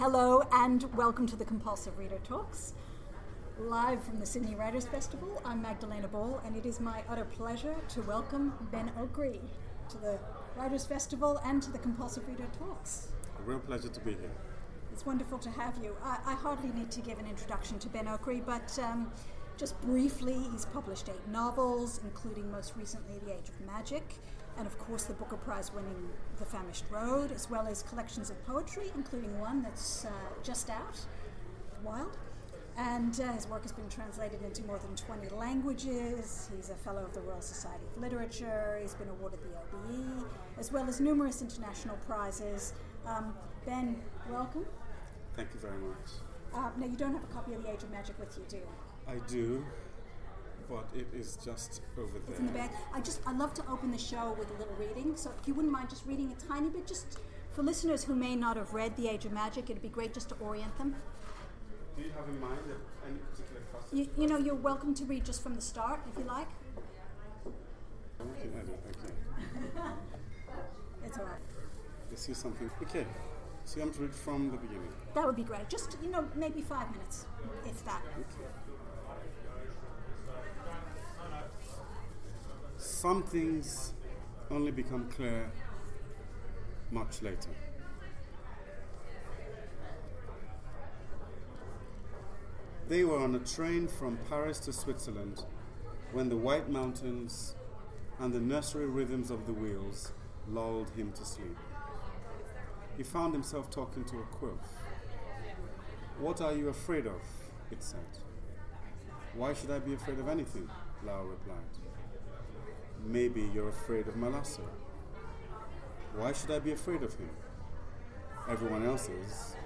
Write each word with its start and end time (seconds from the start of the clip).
Hello 0.00 0.42
and 0.50 0.84
welcome 0.96 1.26
to 1.26 1.36
the 1.36 1.44
Compulsive 1.44 1.98
Reader 1.98 2.20
Talks. 2.24 2.72
Live 3.58 4.02
from 4.02 4.18
the 4.18 4.24
Sydney 4.24 4.54
Writers 4.54 4.86
Festival, 4.86 5.42
I'm 5.44 5.60
Magdalena 5.60 6.08
Ball, 6.08 6.40
and 6.46 6.56
it 6.56 6.64
is 6.64 6.80
my 6.80 7.02
utter 7.06 7.26
pleasure 7.26 7.76
to 7.90 8.00
welcome 8.04 8.54
Ben 8.72 8.90
Okri 8.98 9.40
to 9.90 9.98
the 9.98 10.18
Writers 10.56 10.86
Festival 10.86 11.38
and 11.44 11.62
to 11.62 11.70
the 11.70 11.76
Compulsive 11.76 12.26
Reader 12.26 12.46
Talks. 12.58 13.08
A 13.40 13.42
real 13.42 13.58
pleasure 13.58 13.90
to 13.90 14.00
be 14.00 14.12
here. 14.12 14.32
It's 14.90 15.04
wonderful 15.04 15.36
to 15.36 15.50
have 15.50 15.74
you. 15.82 15.94
I, 16.02 16.16
I 16.24 16.32
hardly 16.32 16.70
need 16.70 16.90
to 16.92 17.02
give 17.02 17.18
an 17.18 17.26
introduction 17.26 17.78
to 17.80 17.90
Ben 17.90 18.06
Okri, 18.06 18.42
but 18.46 18.78
um, 18.78 19.12
just 19.58 19.78
briefly, 19.82 20.38
he's 20.50 20.64
published 20.64 21.10
eight 21.10 21.28
novels, 21.28 22.00
including 22.04 22.50
most 22.50 22.72
recently 22.74 23.18
The 23.26 23.34
Age 23.34 23.50
of 23.50 23.60
Magic, 23.66 24.14
and 24.60 24.66
of 24.66 24.78
course 24.78 25.04
the 25.04 25.14
Booker 25.14 25.38
Prize 25.38 25.72
winning 25.72 26.10
The 26.38 26.44
Famished 26.44 26.84
Road, 26.90 27.32
as 27.32 27.48
well 27.48 27.66
as 27.66 27.82
collections 27.82 28.28
of 28.28 28.44
poetry, 28.44 28.92
including 28.94 29.40
one 29.40 29.62
that's 29.62 30.04
uh, 30.04 30.10
just 30.42 30.68
out, 30.68 31.00
Wild. 31.82 32.18
And 32.76 33.18
uh, 33.20 33.32
his 33.32 33.48
work 33.48 33.62
has 33.62 33.72
been 33.72 33.88
translated 33.88 34.42
into 34.42 34.62
more 34.64 34.78
than 34.78 34.94
20 34.94 35.34
languages. 35.34 36.50
He's 36.54 36.68
a 36.68 36.74
Fellow 36.74 37.02
of 37.02 37.14
the 37.14 37.22
Royal 37.22 37.40
Society 37.40 37.84
of 37.96 38.02
Literature. 38.02 38.78
He's 38.82 38.94
been 38.94 39.08
awarded 39.08 39.40
the 39.42 39.48
OBE, 39.48 40.24
as 40.58 40.70
well 40.70 40.86
as 40.86 41.00
numerous 41.00 41.40
international 41.40 41.96
prizes. 42.06 42.74
Um, 43.06 43.34
ben, 43.64 43.96
welcome. 44.30 44.66
Thank 45.36 45.48
you 45.54 45.60
very 45.60 45.78
much. 45.78 46.10
Uh, 46.54 46.68
now, 46.78 46.86
you 46.86 46.96
don't 46.96 47.14
have 47.14 47.24
a 47.24 47.32
copy 47.32 47.54
of 47.54 47.62
The 47.62 47.72
Age 47.72 47.82
of 47.82 47.90
Magic 47.90 48.18
with 48.18 48.36
you, 48.36 48.44
do 48.46 48.56
you? 48.56 48.68
I 49.08 49.16
do, 49.26 49.64
but 50.68 50.88
it 50.94 51.06
is 51.14 51.38
just 51.44 51.82
over 51.98 52.12
there. 52.12 52.30
It's 52.30 52.38
in 52.38 52.46
the 52.46 52.52
bag. 52.52 52.70
I 52.94 53.00
just 53.00 53.20
I 53.26 53.32
love 53.32 53.54
to 53.54 53.62
open 53.68 53.90
the 53.90 53.98
show 53.98 54.34
with 54.38 54.50
a 54.50 54.58
little 54.58 54.74
reading. 54.78 55.16
So 55.16 55.30
if 55.40 55.48
you 55.48 55.54
wouldn't 55.54 55.72
mind 55.72 55.90
just 55.90 56.06
reading 56.06 56.32
a 56.32 56.48
tiny 56.48 56.70
bit, 56.70 56.86
just 56.86 57.18
for 57.52 57.62
listeners 57.62 58.04
who 58.04 58.14
may 58.14 58.36
not 58.36 58.56
have 58.56 58.74
read 58.74 58.96
The 58.96 59.08
Age 59.08 59.24
of 59.24 59.32
Magic, 59.32 59.70
it'd 59.70 59.82
be 59.82 59.88
great 59.88 60.14
just 60.14 60.28
to 60.30 60.34
orient 60.40 60.76
them. 60.78 60.94
Do 61.96 62.02
you 62.02 62.10
have 62.12 62.28
in 62.28 62.40
mind 62.40 62.58
any 63.06 63.18
particular 63.18 63.60
passage? 63.72 63.92
You, 63.92 64.08
you 64.16 64.28
know, 64.28 64.38
you're 64.38 64.54
welcome 64.54 64.94
to 64.94 65.04
read 65.04 65.24
just 65.24 65.42
from 65.42 65.54
the 65.54 65.60
start 65.60 66.00
if 66.10 66.18
you 66.18 66.24
like. 66.24 66.48
Okay. 68.20 68.48
Okay. 68.48 69.84
It's 71.02 71.18
all 71.18 71.24
right. 71.24 71.40
Let's 72.10 72.22
see 72.22 72.34
something. 72.34 72.70
Okay. 72.82 73.06
So 73.64 73.80
I'm 73.80 73.92
to 73.92 74.02
read 74.02 74.14
from 74.14 74.50
the 74.50 74.56
beginning. 74.56 74.92
That 75.14 75.26
would 75.26 75.36
be 75.36 75.42
great. 75.42 75.68
Just 75.68 75.96
you 76.02 76.10
know, 76.10 76.28
maybe 76.34 76.60
five 76.60 76.90
minutes, 76.92 77.26
if 77.64 77.84
that. 77.84 78.02
Okay. 78.18 78.48
Some 83.00 83.22
things 83.22 83.94
only 84.50 84.70
become 84.70 85.08
clear 85.08 85.50
much 86.90 87.22
later. 87.22 87.48
They 92.90 93.04
were 93.04 93.18
on 93.18 93.34
a 93.34 93.38
train 93.38 93.88
from 93.88 94.18
Paris 94.28 94.58
to 94.66 94.74
Switzerland 94.74 95.44
when 96.12 96.28
the 96.28 96.36
white 96.36 96.68
mountains 96.68 97.54
and 98.18 98.34
the 98.34 98.38
nursery 98.38 98.84
rhythms 98.84 99.30
of 99.30 99.46
the 99.46 99.54
wheels 99.54 100.12
lulled 100.46 100.90
him 100.90 101.10
to 101.12 101.24
sleep. 101.24 101.56
He 102.98 103.02
found 103.02 103.32
himself 103.32 103.70
talking 103.70 104.04
to 104.04 104.18
a 104.18 104.26
quilf. 104.36 104.66
What 106.18 106.42
are 106.42 106.52
you 106.52 106.68
afraid 106.68 107.06
of? 107.06 107.22
it 107.70 107.82
said. 107.82 108.18
Why 109.32 109.54
should 109.54 109.70
I 109.70 109.78
be 109.78 109.94
afraid 109.94 110.18
of 110.18 110.28
anything? 110.28 110.68
Lao 111.02 111.22
replied. 111.22 111.89
Maybe 113.04 113.48
you're 113.54 113.68
afraid 113.68 114.06
of 114.08 114.14
Malasso. 114.14 114.60
Why 116.16 116.32
should 116.32 116.50
I 116.50 116.58
be 116.58 116.72
afraid 116.72 117.02
of 117.02 117.14
him? 117.14 117.30
Everyone 118.48 118.84
else 118.84 119.08
is. 119.08 119.56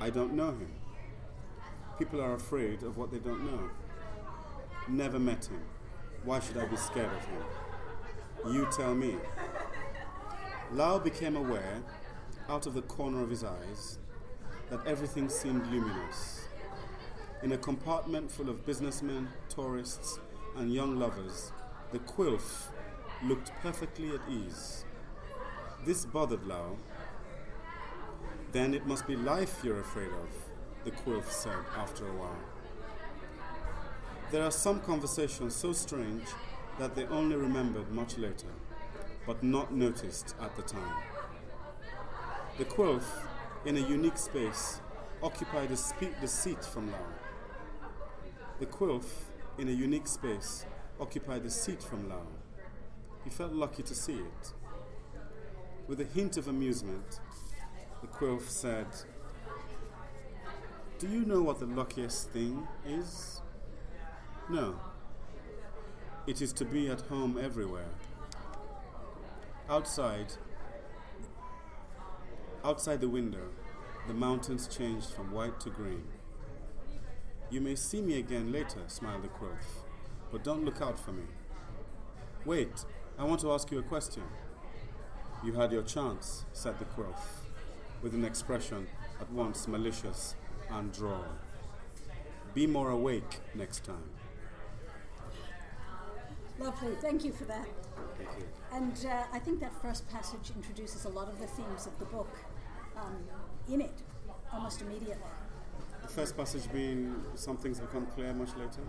I 0.00 0.10
don't 0.10 0.34
know 0.34 0.50
him. 0.50 0.72
People 1.98 2.20
are 2.20 2.34
afraid 2.34 2.82
of 2.82 2.96
what 2.96 3.10
they 3.10 3.18
don't 3.18 3.44
know. 3.44 3.70
Never 4.88 5.18
met 5.18 5.46
him. 5.46 5.60
Why 6.24 6.40
should 6.40 6.56
I 6.56 6.66
be 6.66 6.76
scared 6.76 7.12
of 7.12 7.24
him? 7.24 8.54
You 8.54 8.68
tell 8.70 8.94
me. 8.94 9.16
Lao 10.72 10.98
became 10.98 11.36
aware, 11.36 11.82
out 12.48 12.66
of 12.66 12.74
the 12.74 12.82
corner 12.82 13.22
of 13.22 13.30
his 13.30 13.44
eyes, 13.44 13.98
that 14.70 14.86
everything 14.86 15.28
seemed 15.28 15.66
luminous. 15.68 16.48
In 17.42 17.52
a 17.52 17.58
compartment 17.58 18.30
full 18.30 18.48
of 18.48 18.66
businessmen, 18.66 19.28
tourists, 19.48 20.18
and 20.56 20.72
young 20.72 20.98
lovers, 20.98 21.52
the 21.90 21.98
quilf 22.00 22.68
looked 23.22 23.50
perfectly 23.62 24.14
at 24.14 24.20
ease. 24.30 24.84
This 25.86 26.04
bothered 26.04 26.46
Lao. 26.46 26.76
Then 28.52 28.74
it 28.74 28.86
must 28.86 29.06
be 29.06 29.16
life 29.16 29.60
you're 29.64 29.80
afraid 29.80 30.10
of, 30.10 30.28
the 30.84 30.90
quilf 30.90 31.30
said 31.30 31.64
after 31.76 32.06
a 32.06 32.12
while. 32.12 32.44
There 34.30 34.42
are 34.42 34.50
some 34.50 34.80
conversations 34.80 35.54
so 35.54 35.72
strange 35.72 36.24
that 36.78 36.94
they 36.94 37.06
only 37.06 37.36
remembered 37.36 37.90
much 37.90 38.18
later, 38.18 38.52
but 39.26 39.42
not 39.42 39.72
noticed 39.72 40.34
at 40.40 40.54
the 40.56 40.62
time. 40.62 40.94
The 42.58 42.66
quilf, 42.66 43.04
in 43.64 43.78
a 43.78 43.80
unique 43.80 44.18
space, 44.18 44.80
occupied 45.22 45.70
a 45.70 45.76
spe- 45.76 46.20
the 46.20 46.28
seat 46.28 46.62
from 46.64 46.92
Lao. 46.92 47.06
The 48.60 48.66
quilf, 48.66 49.06
in 49.56 49.68
a 49.68 49.72
unique 49.72 50.06
space, 50.06 50.66
occupied 51.00 51.44
the 51.44 51.50
seat 51.50 51.82
from 51.82 52.08
Lao. 52.08 52.26
He 53.24 53.30
felt 53.30 53.52
lucky 53.52 53.82
to 53.82 53.94
see 53.94 54.14
it. 54.14 54.52
With 55.86 56.00
a 56.00 56.04
hint 56.04 56.36
of 56.36 56.48
amusement, 56.48 57.20
the 58.00 58.06
quilf 58.06 58.48
said, 58.48 58.86
Do 60.98 61.08
you 61.08 61.24
know 61.24 61.42
what 61.42 61.60
the 61.60 61.66
luckiest 61.66 62.30
thing 62.30 62.66
is? 62.86 63.40
No. 64.48 64.78
It 66.26 66.42
is 66.42 66.52
to 66.54 66.64
be 66.64 66.88
at 66.88 67.00
home 67.02 67.38
everywhere. 67.40 67.90
Outside, 69.70 70.32
outside 72.64 73.00
the 73.00 73.08
window, 73.08 73.48
the 74.06 74.14
mountains 74.14 74.66
changed 74.66 75.10
from 75.10 75.32
white 75.32 75.60
to 75.60 75.70
green. 75.70 76.04
You 77.50 77.60
may 77.60 77.74
see 77.74 78.00
me 78.00 78.18
again 78.18 78.52
later, 78.52 78.82
smiled 78.88 79.22
the 79.22 79.28
quilf, 79.28 79.87
but 80.30 80.44
don't 80.44 80.64
look 80.64 80.80
out 80.80 80.98
for 80.98 81.12
me. 81.12 81.24
Wait, 82.44 82.84
I 83.18 83.24
want 83.24 83.40
to 83.40 83.52
ask 83.52 83.70
you 83.70 83.78
a 83.78 83.82
question. 83.82 84.22
You 85.44 85.52
had 85.52 85.72
your 85.72 85.82
chance, 85.82 86.44
said 86.52 86.78
the 86.78 86.84
quilf, 86.84 87.18
with 88.02 88.14
an 88.14 88.24
expression 88.24 88.86
at 89.20 89.30
once 89.30 89.68
malicious 89.68 90.34
and 90.70 90.92
droll. 90.92 91.24
Be 92.54 92.66
more 92.66 92.90
awake 92.90 93.40
next 93.54 93.84
time. 93.84 94.10
Lovely. 96.58 96.94
Thank 97.00 97.24
you 97.24 97.32
for 97.32 97.44
that. 97.44 97.68
Thank 98.16 98.30
you. 98.38 98.44
And 98.72 99.06
uh, 99.06 99.24
I 99.32 99.38
think 99.38 99.60
that 99.60 99.72
first 99.80 100.08
passage 100.08 100.50
introduces 100.54 101.04
a 101.04 101.08
lot 101.08 101.28
of 101.28 101.38
the 101.38 101.46
themes 101.46 101.86
of 101.86 101.98
the 101.98 102.04
book 102.06 102.36
um, 102.96 103.16
in 103.68 103.80
it 103.80 104.02
almost 104.52 104.82
immediately. 104.82 105.16
The 106.02 106.08
first 106.08 106.36
passage 106.36 106.70
being 106.72 107.14
some 107.34 107.56
things 107.56 107.78
become 107.78 108.06
clear 108.06 108.32
much 108.32 108.50
later. 108.56 108.80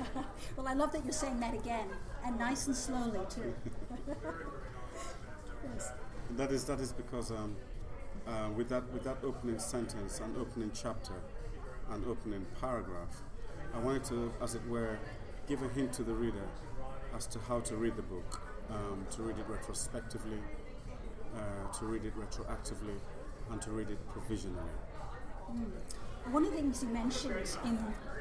well, 0.56 0.68
I 0.68 0.74
love 0.74 0.92
that 0.92 1.04
you're 1.04 1.12
saying 1.12 1.40
that 1.40 1.54
again, 1.54 1.86
and 2.24 2.38
nice 2.38 2.66
and 2.66 2.76
slowly 2.76 3.20
too. 3.28 3.54
yes. 5.74 5.92
That 6.36 6.50
is 6.50 6.64
that 6.64 6.80
is 6.80 6.92
because 6.92 7.30
um, 7.30 7.56
uh, 8.26 8.48
with 8.56 8.68
that 8.68 8.90
with 8.92 9.04
that 9.04 9.18
opening 9.22 9.58
sentence 9.58 10.20
an 10.20 10.34
opening 10.38 10.70
chapter 10.74 11.14
an 11.90 12.04
opening 12.08 12.46
paragraph, 12.60 13.22
I 13.74 13.78
wanted 13.78 14.04
to, 14.04 14.32
as 14.40 14.54
it 14.54 14.66
were, 14.66 14.98
give 15.48 15.62
a 15.62 15.68
hint 15.68 15.92
to 15.94 16.02
the 16.02 16.12
reader 16.12 16.46
as 17.14 17.26
to 17.26 17.38
how 17.40 17.60
to 17.60 17.76
read 17.76 17.96
the 17.96 18.02
book, 18.02 18.40
um, 18.70 19.06
to 19.10 19.22
read 19.22 19.36
it 19.38 19.44
retrospectively, 19.48 20.38
uh, 21.36 21.72
to 21.78 21.84
read 21.84 22.04
it 22.04 22.14
retroactively, 22.16 22.96
and 23.50 23.60
to 23.62 23.70
read 23.70 23.90
it 23.90 23.98
provisionally. 24.08 24.70
One 26.30 26.44
of 26.44 26.50
the 26.52 26.56
things 26.56 26.82
you 26.82 26.88
mentioned 26.88 27.56
in, 27.64 27.78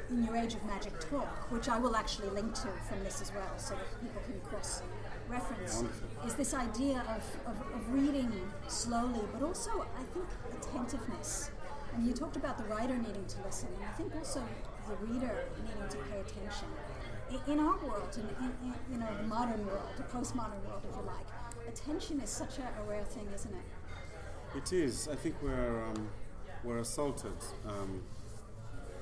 in 0.09 0.25
your 0.25 0.35
Age 0.35 0.55
of 0.55 0.63
Magic 0.65 0.99
talk, 0.99 1.51
which 1.51 1.69
I 1.69 1.77
will 1.77 1.95
actually 1.95 2.29
link 2.29 2.53
to 2.55 2.67
from 2.89 3.03
this 3.03 3.21
as 3.21 3.31
well, 3.33 3.57
so 3.57 3.75
that 3.75 4.01
people 4.01 4.21
can 4.25 4.39
cross 4.41 4.81
reference, 5.29 5.75
Wonderful. 5.75 6.27
is 6.27 6.35
this 6.35 6.53
idea 6.53 7.03
of, 7.07 7.23
of, 7.51 7.61
of 7.73 7.93
reading 7.93 8.31
slowly, 8.67 9.21
but 9.31 9.43
also, 9.43 9.85
I 9.97 10.03
think, 10.13 10.25
attentiveness. 10.59 11.51
And 11.95 12.05
you 12.05 12.13
talked 12.13 12.35
about 12.35 12.57
the 12.57 12.63
writer 12.65 12.97
needing 12.97 13.25
to 13.25 13.37
listen, 13.45 13.69
and 13.75 13.85
I 13.85 13.91
think 13.93 14.15
also 14.15 14.43
the 14.87 14.95
reader 15.05 15.45
needing 15.63 15.89
to 15.89 15.97
pay 16.09 16.19
attention. 16.19 16.67
In, 17.29 17.53
in 17.53 17.59
our 17.59 17.77
world, 17.77 18.09
in, 18.15 18.27
in, 18.43 18.51
in 18.63 18.73
you 18.91 18.97
know 18.97 19.07
the 19.21 19.27
modern 19.27 19.65
world, 19.67 19.89
the 19.95 20.03
postmodern 20.03 20.61
world, 20.67 20.81
if 20.89 20.95
you 20.97 21.03
like, 21.03 21.67
attention 21.67 22.19
is 22.19 22.29
such 22.29 22.57
a, 22.57 22.81
a 22.81 22.83
rare 22.89 23.03
thing, 23.05 23.27
isn't 23.33 23.53
it? 23.53 24.57
It 24.57 24.73
is. 24.73 25.07
I 25.07 25.15
think 25.15 25.35
we're 25.41 25.85
um, 25.85 26.09
we're 26.63 26.79
assaulted 26.79 27.33
um, 27.67 28.01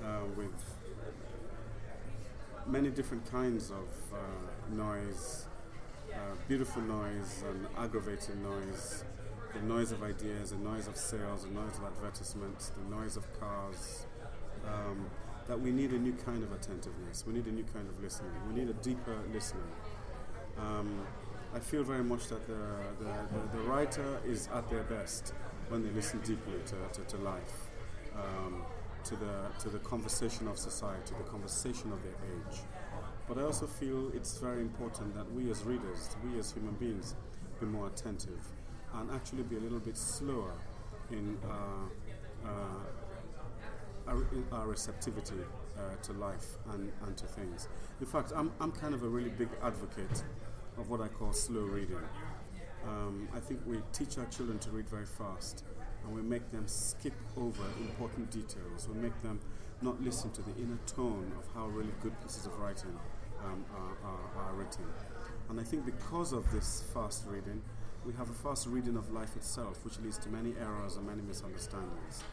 uh, 0.04 0.20
with 0.36 0.54
many 2.66 2.90
different 2.90 3.30
kinds 3.32 3.72
of 3.72 3.88
uh, 4.14 4.76
noise, 4.76 5.48
uh, 6.14 6.18
beautiful 6.48 6.82
noise 6.82 7.44
and 7.50 7.68
aggravating 7.78 8.42
noise, 8.44 9.04
the 9.54 9.62
noise 9.62 9.92
of 9.92 10.04
ideas, 10.04 10.52
the 10.52 10.58
noise 10.58 10.88
of 10.88 10.96
sales, 10.96 11.44
the 11.44 11.52
noise 11.52 11.78
of 11.78 11.86
advertisements, 11.86 12.70
the 12.70 12.96
noise 12.96 13.18
of 13.18 13.26
cars, 13.40 14.06
um, 14.66 15.10
that 15.48 15.60
we 15.60 15.72
need 15.72 15.92
a 15.92 15.98
new 15.98 16.14
kind 16.14 16.44
of 16.44 16.52
attentiveness. 16.54 17.26
We 17.26 17.34
need 17.34 17.48
a 17.48 17.52
new 17.52 17.66
kind 17.74 17.90
of 17.90 18.02
listening. 18.02 18.32
We 18.48 18.62
need 18.62 18.70
a 18.70 18.74
deeper 18.74 19.18
listening. 19.34 19.64
Um, 20.60 21.06
I 21.56 21.60
feel 21.60 21.84
very 21.84 22.04
much 22.04 22.28
that 22.28 22.46
the, 22.46 22.60
the, 23.00 23.06
the, 23.06 23.58
the, 23.58 23.64
writer 23.64 24.20
is 24.28 24.48
at 24.54 24.70
their 24.70 24.84
best 24.84 25.34
when 25.70 25.84
they 25.84 25.90
listen 25.92 26.20
deeply 26.20 26.60
to, 26.66 26.76
to, 27.00 27.08
to 27.08 27.18
life, 27.24 27.70
um, 28.16 28.64
to, 29.04 29.16
the, 29.16 29.48
to 29.60 29.70
the 29.70 29.80
conversation 29.80 30.48
of 30.48 30.58
society, 30.58 31.14
the 31.18 31.30
conversation 31.30 31.92
of 31.92 32.04
their 32.04 32.14
age. 32.14 32.60
But 33.28 33.38
I 33.38 33.44
also 33.44 33.68
feel 33.68 34.12
it's 34.16 34.38
very 34.40 34.62
important 34.62 35.14
that 35.16 35.32
we 35.32 35.50
as 35.52 35.64
readers, 35.64 36.16
we 36.24 36.40
as 36.40 36.52
human 36.52 36.74
beings, 36.74 37.16
be 37.60 37.68
more 37.68 37.88
attentive 37.88 38.42
and 38.96 39.12
actually 39.12 39.44
be 39.44 39.58
a 39.58 39.60
little 39.60 39.80
bit 39.80 39.98
slower 39.98 40.54
in 41.12 41.38
uh, 41.44 42.48
uh, 42.48 42.50
our, 44.08 44.26
our, 44.52 44.68
receptivity 44.68 45.36
uh, 45.78 45.96
to 46.02 46.14
life 46.14 46.58
and, 46.72 46.92
and 47.06 47.18
to 47.18 47.26
things. 47.26 47.68
In 48.00 48.08
fact, 48.08 48.32
I'm, 48.36 48.52
I'm 48.60 48.72
kind 48.72 48.94
of 48.94 49.04
a 49.04 49.08
really 49.08 49.30
big 49.30 49.50
advocate 49.62 50.24
of 50.78 50.90
what 50.90 51.02
I 51.02 51.08
call 51.08 51.34
slow 51.34 51.62
reading. 51.62 52.00
Um, 52.88 53.28
I 53.36 53.40
think 53.40 53.62
we 53.66 53.78
teach 53.94 54.18
our 54.18 54.26
children 54.26 54.60
to 54.60 54.70
read 54.72 54.90
very 54.90 55.06
fast 55.06 55.64
and 56.04 56.14
we 56.14 56.22
make 56.22 56.50
them 56.52 56.68
skip 56.68 57.14
over 57.38 57.64
important 57.80 58.32
details. 58.32 58.88
We 58.88 59.00
make 59.00 59.22
them 59.22 59.40
not 59.82 60.02
listen 60.02 60.32
to 60.32 60.42
the 60.42 60.56
inner 60.58 60.80
tone 60.88 61.32
of 61.38 61.46
how 61.54 61.68
really 61.68 61.94
good 62.02 62.20
pieces 62.22 62.46
of 62.46 62.58
writing 62.60 62.98
um, 63.44 63.66
are, 63.76 64.10
are, 64.10 64.46
are 64.46 64.54
written. 64.54 64.86
And 65.50 65.60
I 65.60 65.64
think 65.64 65.86
because 65.86 66.34
of 66.34 66.50
this 66.52 66.84
fast 66.94 67.26
reading, 67.28 67.62
we 68.06 68.14
have 68.14 68.30
a 68.30 68.34
fast 68.34 68.68
reading 68.68 68.96
of 68.98 69.12
life 69.12 69.36
itself, 69.36 69.84
which 69.84 70.00
leads 70.00 70.18
to 70.20 70.30
many 70.30 70.54
errors 70.60 70.96
and 70.96 71.06
many 71.06 71.22
misunderstandings. 71.22 72.24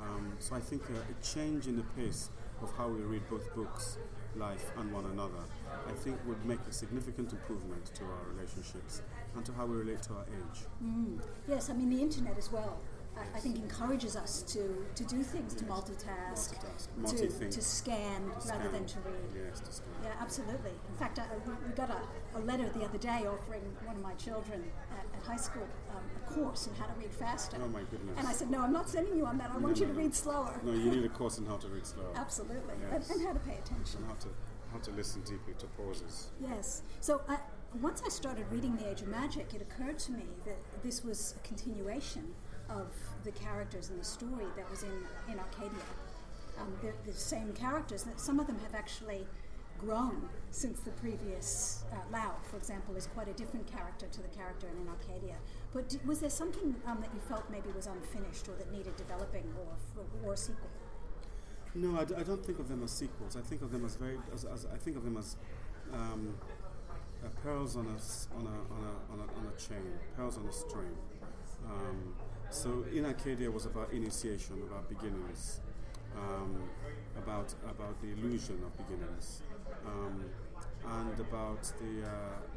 Um, 0.00 0.32
so 0.38 0.56
I 0.56 0.60
think 0.60 0.82
a, 0.90 0.94
a, 0.94 1.22
change 1.22 1.66
in 1.66 1.76
the 1.76 1.82
pace 1.96 2.30
of 2.62 2.72
how 2.76 2.88
we 2.88 3.00
read 3.00 3.22
both 3.28 3.54
books, 3.54 3.98
life, 4.36 4.70
and 4.78 4.92
one 4.92 5.04
another, 5.06 5.44
I 5.88 5.92
think 5.92 6.18
would 6.26 6.44
make 6.44 6.60
a 6.68 6.72
significant 6.72 7.32
improvement 7.32 7.86
to 7.94 8.04
our 8.04 8.32
relationships 8.34 9.02
and 9.34 9.44
to 9.44 9.52
how 9.52 9.66
we 9.66 9.76
relate 9.76 10.02
to 10.02 10.14
our 10.14 10.24
age. 10.24 10.60
Mm. 10.84 11.20
Yes, 11.48 11.70
I 11.70 11.72
mean 11.74 11.90
the 11.90 12.00
internet 12.00 12.36
as 12.38 12.50
well. 12.52 12.78
I, 13.16 13.36
I 13.36 13.40
think 13.40 13.56
encourages 13.56 14.16
us 14.16 14.42
to, 14.42 14.86
to 14.94 15.04
do 15.04 15.22
things, 15.22 15.52
yes. 15.52 15.62
to 15.62 15.64
multitask, 15.64 16.54
multitask. 17.00 17.38
To, 17.38 17.50
to, 17.50 17.62
scan 17.62 18.22
to 18.22 18.28
rather 18.28 18.42
scan. 18.42 18.72
than 18.72 18.86
to 18.86 18.98
read. 19.00 19.44
Yes, 19.46 19.60
to 19.60 19.72
scan. 19.72 19.88
Yeah, 20.04 20.10
absolutely. 20.20 20.70
In 20.70 20.96
fact, 20.98 21.18
I, 21.18 21.24
we 21.46 21.72
got 21.74 21.90
a, 21.90 22.38
a 22.38 22.40
letter 22.40 22.68
the 22.68 22.84
other 22.84 22.98
day 22.98 23.26
offering 23.26 23.62
one 23.84 23.96
of 23.96 24.02
my 24.02 24.14
children 24.14 24.64
at, 24.92 25.18
at 25.18 25.26
high 25.26 25.36
school 25.36 25.66
um, 25.90 26.02
a 26.16 26.32
course 26.32 26.66
in 26.66 26.74
how 26.74 26.86
to 26.86 26.92
read 26.98 27.12
faster. 27.12 27.56
Oh 27.62 27.68
my 27.68 27.82
goodness. 27.90 28.16
And 28.16 28.26
I 28.26 28.32
said, 28.32 28.50
no, 28.50 28.60
I'm 28.60 28.72
not 28.72 28.88
sending 28.88 29.16
you 29.16 29.26
on 29.26 29.38
that. 29.38 29.50
I 29.50 29.54
no, 29.54 29.60
want 29.60 29.76
no, 29.76 29.86
you 29.86 29.92
to 29.92 29.92
no. 29.92 30.04
read 30.04 30.14
slower. 30.14 30.60
No, 30.62 30.72
you 30.72 30.90
need 30.90 31.04
a 31.04 31.08
course 31.20 31.38
in 31.38 31.46
how 31.46 31.56
to 31.56 31.68
read 31.68 31.86
slower. 31.86 32.12
Absolutely. 32.14 32.74
Yes. 32.80 33.10
And, 33.10 33.18
and, 33.18 33.26
how 33.26 33.32
to 33.34 33.40
pay 33.40 33.54
attention. 33.54 34.00
And 34.00 34.06
how 34.06 34.14
to, 34.14 34.28
how 34.72 34.78
to 34.78 34.90
listen 34.92 35.22
deeply 35.22 35.54
to 35.58 35.66
pauses. 35.66 36.28
Yes. 36.40 36.82
So 37.00 37.22
I, 37.28 37.38
once 37.80 38.02
I 38.04 38.08
started 38.08 38.46
reading 38.50 38.76
The 38.76 38.90
Age 38.90 39.02
of 39.02 39.08
Magic, 39.08 39.52
it 39.54 39.62
occurred 39.62 39.98
to 40.00 40.12
me 40.12 40.24
that 40.44 40.58
this 40.82 41.04
was 41.04 41.34
a 41.36 41.46
continuation 41.46 42.34
of 42.68 42.88
the 43.24 43.32
characters 43.32 43.90
and 43.90 44.00
the 44.00 44.04
story 44.04 44.46
that 44.56 44.68
was 44.70 44.82
in, 44.82 44.92
in 45.32 45.38
Arcadia. 45.38 45.84
Um, 46.60 46.72
they're 46.82 46.94
the 47.06 47.12
same 47.12 47.52
characters. 47.52 48.04
Some 48.16 48.38
of 48.38 48.46
them 48.46 48.58
have 48.60 48.74
actually 48.74 49.26
grown 49.78 50.28
since 50.50 50.80
the 50.80 50.90
previous. 50.90 51.84
Uh, 51.92 51.96
Lao, 52.12 52.36
for 52.50 52.56
example, 52.56 52.94
is 52.96 53.06
quite 53.06 53.28
a 53.28 53.32
different 53.32 53.66
character 53.66 54.06
to 54.12 54.22
the 54.22 54.28
character 54.28 54.66
in 54.68 54.88
Arcadia. 54.88 55.36
But 55.72 55.88
d- 55.88 55.98
was 56.04 56.20
there 56.20 56.30
something 56.30 56.74
um, 56.86 57.00
that 57.00 57.10
you 57.14 57.20
felt 57.28 57.44
maybe 57.50 57.70
was 57.74 57.86
unfinished 57.86 58.48
or 58.48 58.56
that 58.56 58.70
needed 58.70 58.96
developing 58.96 59.44
or, 59.58 60.04
or 60.28 60.34
a 60.34 60.36
sequel? 60.36 60.68
No, 61.74 61.98
I 62.00 62.04
d- 62.04 62.14
I 62.16 62.22
don't 62.22 62.44
think 62.44 62.58
of 62.58 62.68
them 62.68 62.82
as 62.82 62.90
sequels. 62.90 63.36
I 63.36 63.40
think 63.42 63.62
of 63.62 63.70
them 63.70 63.84
as 63.84 63.94
very. 63.96 64.18
As, 64.34 64.44
as 64.44 64.66
I 64.72 64.76
think 64.76 64.96
of 64.96 65.04
them 65.04 65.16
as 65.16 65.36
um, 65.92 66.34
uh, 67.24 67.28
pearls 67.42 67.76
on 67.76 67.86
a, 67.86 68.36
on, 68.36 68.46
a, 68.46 68.48
on, 68.74 68.82
a, 68.84 69.12
on, 69.12 69.18
a, 69.20 69.38
on 69.38 69.52
a 69.54 69.60
chain, 69.60 69.84
pearls 70.16 70.36
on 70.36 70.46
a 70.46 70.52
string. 70.52 70.96
Um, 71.66 72.14
so 72.50 72.84
in 72.92 73.04
Arcadia 73.04 73.50
was 73.50 73.66
about 73.66 73.92
initiation, 73.92 74.62
about 74.68 74.88
beginnings, 74.88 75.60
um, 76.16 76.68
about 77.16 77.54
about 77.64 78.00
the 78.02 78.08
illusion 78.08 78.60
of 78.64 78.76
beginnings, 78.76 79.42
um, 79.86 80.24
and 81.02 81.20
about 81.20 81.62
the, 81.62 82.04
uh, 82.04 82.10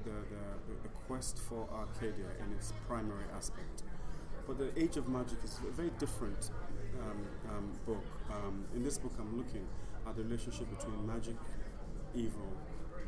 the, 0.05 0.09
the, 0.09 0.73
the 0.83 0.89
quest 1.07 1.37
for 1.39 1.67
Arcadia 1.71 2.25
in 2.43 2.51
its 2.53 2.73
primary 2.87 3.25
aspect. 3.35 3.83
But 4.47 4.57
the 4.57 4.77
Age 4.81 4.97
of 4.97 5.07
Magic 5.07 5.37
is 5.43 5.59
very 5.75 5.91
different 5.99 6.49
um, 7.09 7.25
um 7.49 7.71
book. 7.85 8.03
Um, 8.31 8.65
in 8.75 8.83
this 8.83 8.97
book, 8.97 9.13
I'm 9.19 9.37
looking 9.37 9.67
at 10.07 10.15
the 10.15 10.23
relationship 10.23 10.69
between 10.77 11.05
magic, 11.05 11.35
evil, 12.15 12.51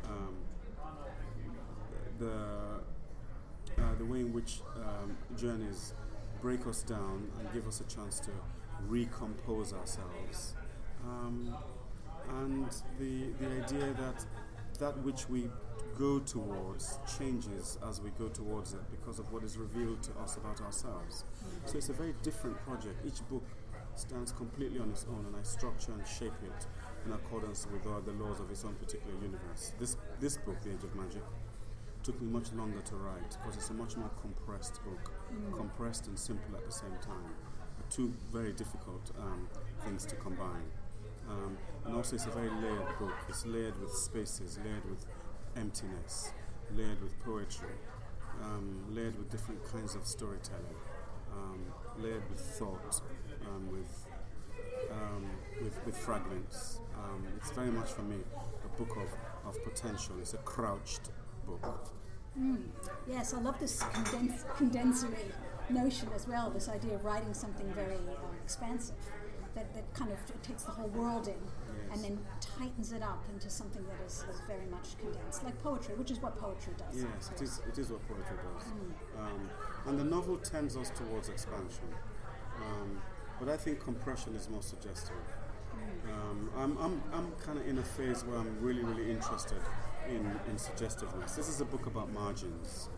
um, 0.04 0.36
the 2.18 2.82
uh, 3.78 3.94
the 3.98 4.04
way 4.04 4.20
in 4.20 4.32
which 4.32 4.60
journeys 5.36 5.92
break 6.40 6.66
us 6.66 6.82
down 6.82 7.28
and 7.38 7.52
give 7.52 7.66
us 7.66 7.80
a 7.80 7.84
chance 7.84 8.20
to 8.20 8.30
recompose 8.88 9.72
ourselves. 9.72 10.54
Um, 11.04 11.56
and 12.40 12.68
the, 12.98 13.32
the 13.40 13.64
idea 13.64 13.94
that 13.94 14.24
that 14.78 14.96
which 15.04 15.28
we 15.28 15.48
go 15.98 16.18
towards 16.18 16.98
changes 17.18 17.78
as 17.88 18.00
we 18.02 18.10
go 18.18 18.28
towards 18.28 18.74
it 18.74 18.80
because 18.90 19.18
of 19.18 19.32
what 19.32 19.42
is 19.42 19.56
revealed 19.56 20.02
to 20.02 20.10
us 20.20 20.36
about 20.36 20.60
ourselves. 20.60 21.24
So 21.64 21.78
it's 21.78 21.88
a 21.88 21.94
very 21.94 22.14
different 22.22 22.58
project. 22.58 22.96
Each 23.06 23.26
book 23.30 23.44
stands 23.98 24.32
completely 24.32 24.78
on 24.78 24.90
its 24.90 25.06
own, 25.08 25.24
and 25.26 25.36
I 25.36 25.42
structure 25.42 25.92
and 25.92 26.06
shape 26.06 26.36
it 26.44 26.66
in 27.06 27.12
accordance 27.12 27.66
with 27.72 27.86
uh, 27.86 28.00
the 28.04 28.12
laws 28.12 28.40
of 28.40 28.50
its 28.50 28.64
own 28.64 28.74
particular 28.74 29.14
universe. 29.22 29.72
This, 29.78 29.96
this 30.20 30.36
book, 30.38 30.60
The 30.62 30.70
Age 30.70 30.84
of 30.84 30.94
Magic, 30.94 31.22
took 32.02 32.20
me 32.20 32.28
much 32.28 32.52
longer 32.52 32.80
to 32.80 32.94
write 32.96 33.36
because 33.42 33.56
it's 33.56 33.70
a 33.70 33.74
much 33.74 33.96
more 33.96 34.10
compressed 34.20 34.80
book, 34.84 35.10
mm. 35.32 35.56
compressed 35.56 36.06
and 36.06 36.18
simple 36.18 36.54
at 36.56 36.64
the 36.64 36.72
same 36.72 36.96
time. 37.02 37.34
Two 37.90 38.12
very 38.32 38.52
difficult 38.52 39.10
um, 39.18 39.48
things 39.84 40.06
to 40.06 40.16
combine. 40.16 40.70
Um, 41.28 41.56
and 41.84 41.96
also, 41.96 42.14
it's 42.14 42.26
a 42.26 42.30
very 42.30 42.50
layered 42.50 42.98
book. 42.98 43.14
It's 43.28 43.44
layered 43.46 43.80
with 43.80 43.92
spaces, 43.92 44.58
layered 44.64 44.88
with 44.88 45.04
emptiness, 45.56 46.32
layered 46.76 47.02
with 47.02 47.18
poetry, 47.24 47.74
um, 48.42 48.84
layered 48.90 49.18
with 49.18 49.30
different 49.30 49.64
kinds 49.72 49.94
of 49.94 50.06
storytelling, 50.06 50.78
um, 51.32 51.60
layered 51.98 52.28
with 52.30 52.40
thought, 52.40 53.00
um, 53.46 53.70
with, 53.70 54.06
um, 54.90 55.26
with, 55.62 55.86
with 55.86 55.96
fragments. 55.96 56.80
it's 57.36 57.50
very 57.52 57.70
much 57.70 57.92
for 57.92 58.02
me 58.02 58.16
a 58.64 58.78
book 58.78 58.96
of, 58.96 59.48
of 59.48 59.62
potential. 59.64 60.16
It's 60.20 60.34
a 60.34 60.38
crouched 60.38 61.10
book. 61.46 61.92
Mm. 62.38 62.64
Yes, 63.08 63.32
I 63.32 63.40
love 63.40 63.58
this 63.58 63.82
condens- 63.82 64.56
condensory 64.56 65.32
notion 65.70 66.08
as 66.14 66.28
well, 66.28 66.50
this 66.50 66.68
idea 66.68 66.94
of 66.94 67.04
writing 67.04 67.32
something 67.34 67.66
very 67.72 67.96
um, 67.96 68.36
expansive 68.44 68.94
that, 69.54 69.72
that 69.74 69.92
kind 69.94 70.12
of 70.12 70.18
takes 70.42 70.64
the 70.64 70.70
whole 70.70 70.88
world 70.88 71.26
in 71.28 71.34
yes. 71.34 71.94
and 71.94 72.04
then 72.04 72.18
tightens 72.40 72.92
it 72.92 73.02
up 73.02 73.24
into 73.32 73.48
something 73.48 73.82
that 73.84 74.06
is, 74.06 74.24
is, 74.30 74.40
very 74.46 74.66
much 74.70 74.98
condensed, 74.98 75.42
like 75.44 75.60
poetry, 75.62 75.94
which 75.94 76.10
is 76.10 76.20
what 76.20 76.36
poetry 76.38 76.74
does. 76.76 77.02
Yes, 77.02 77.30
it 77.34 77.42
is, 77.42 77.60
it 77.66 77.78
is 77.78 77.90
what 77.90 78.06
poetry 78.06 78.36
does. 78.36 78.68
Mm. 78.68 79.24
Um, 79.24 79.50
and 79.86 79.98
the 79.98 80.04
novel 80.04 80.36
tends 80.36 80.76
us 80.76 80.90
towards 80.90 81.30
expansion. 81.30 81.88
Um, 82.58 83.00
but 83.38 83.48
I 83.48 83.56
think 83.56 83.80
compression 83.80 84.34
is 84.34 84.48
more 84.48 84.62
suggestive. 84.62 85.16
Um, 86.06 86.50
I'm, 86.56 86.78
I'm, 86.78 87.02
I'm 87.12 87.32
kind 87.44 87.58
of 87.58 87.66
in 87.66 87.78
a 87.78 87.82
phase 87.82 88.24
where 88.24 88.38
I'm 88.38 88.58
really, 88.60 88.82
really 88.82 89.10
interested 89.10 89.60
in, 90.08 90.30
in 90.48 90.58
suggestiveness. 90.58 91.32
This 91.34 91.48
is 91.48 91.60
a 91.60 91.64
book 91.64 91.86
about 91.86 92.12
margins. 92.12 92.88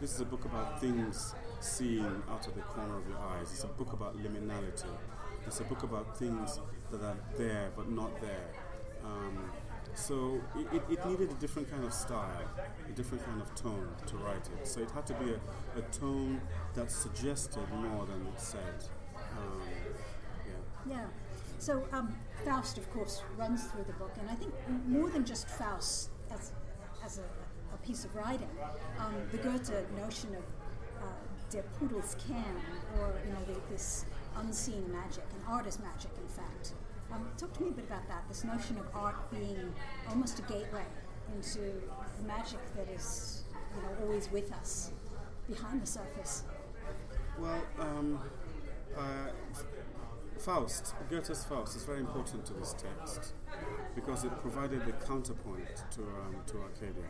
This 0.00 0.14
is 0.14 0.20
a 0.20 0.24
book 0.24 0.44
about 0.44 0.80
things 0.80 1.34
seen 1.60 2.22
out 2.30 2.46
of 2.46 2.54
the 2.54 2.60
corner 2.60 2.98
of 2.98 3.08
your 3.08 3.18
eyes. 3.18 3.50
It's 3.52 3.64
a 3.64 3.68
book 3.68 3.92
about 3.92 4.16
liminality. 4.16 4.90
It's 5.46 5.60
a 5.60 5.64
book 5.64 5.82
about 5.82 6.16
things 6.18 6.60
that 6.90 7.02
are 7.02 7.16
there 7.36 7.70
but 7.76 7.90
not 7.90 8.20
there. 8.20 8.50
Um, 9.04 9.50
so 9.94 10.40
it, 10.72 10.82
it, 10.90 11.06
needed 11.06 11.30
a 11.30 11.34
different 11.34 11.70
kind 11.70 11.84
of 11.84 11.92
style, 11.92 12.44
a 12.88 12.92
different 12.92 13.24
kind 13.24 13.40
of 13.40 13.52
tone 13.54 13.88
to 14.06 14.16
write 14.18 14.48
it. 14.56 14.66
So 14.66 14.80
it 14.80 14.90
had 14.90 15.06
to 15.06 15.14
be 15.14 15.32
a, 15.32 15.78
a 15.78 15.82
tone 15.90 16.40
that 16.74 16.90
suggested 16.90 17.64
more 17.72 18.06
than 18.06 18.26
it 18.26 18.40
said. 18.40 18.84
Yeah. 20.88 21.04
So 21.58 21.82
um, 21.92 22.14
Faust, 22.44 22.78
of 22.78 22.90
course, 22.92 23.22
runs 23.36 23.64
through 23.64 23.84
the 23.84 23.92
book, 23.94 24.12
and 24.20 24.30
I 24.30 24.34
think 24.34 24.54
more 24.86 25.10
than 25.10 25.24
just 25.24 25.48
Faust 25.48 26.10
as, 26.30 26.52
as 27.04 27.18
a, 27.18 27.74
a 27.74 27.76
piece 27.86 28.04
of 28.04 28.14
writing. 28.14 28.48
Um, 28.98 29.14
the 29.32 29.38
Goethe 29.38 29.70
notion 29.98 30.34
of 30.34 30.44
uh, 31.02 31.06
der 31.50 31.64
Pudels 31.78 32.16
Kern, 32.26 32.62
or 32.98 33.12
you 33.26 33.32
know, 33.32 33.44
the, 33.46 33.60
this 33.70 34.04
unseen 34.36 34.90
magic, 34.92 35.24
and 35.34 35.42
art 35.48 35.66
is 35.66 35.78
magic, 35.80 36.10
in 36.16 36.28
fact. 36.28 36.74
Um, 37.12 37.28
talk 37.36 37.52
to 37.54 37.62
me 37.62 37.70
a 37.70 37.72
bit 37.72 37.86
about 37.86 38.06
that. 38.08 38.24
This 38.28 38.44
notion 38.44 38.78
of 38.78 38.86
art 38.94 39.30
being 39.30 39.74
almost 40.08 40.38
a 40.38 40.42
gateway 40.42 40.84
into 41.34 41.60
the 41.60 42.26
magic 42.26 42.60
that 42.76 42.88
is, 42.94 43.44
you 43.74 43.82
know, 43.82 43.88
always 44.06 44.30
with 44.30 44.52
us, 44.52 44.92
behind 45.48 45.82
the 45.82 45.86
surface. 45.86 46.44
Well, 47.38 47.62
um, 47.80 48.20
uh, 48.96 49.02
Faust, 50.48 50.94
Goethe's 51.10 51.44
Faust, 51.44 51.76
is 51.76 51.84
very 51.84 52.00
important 52.00 52.46
to 52.46 52.54
this 52.54 52.72
text 52.72 53.34
because 53.94 54.24
it 54.24 54.30
provided 54.40 54.82
the 54.86 54.92
counterpoint 54.92 55.84
to, 55.90 56.00
um, 56.00 56.36
to 56.46 56.60
Arcadia. 56.60 57.04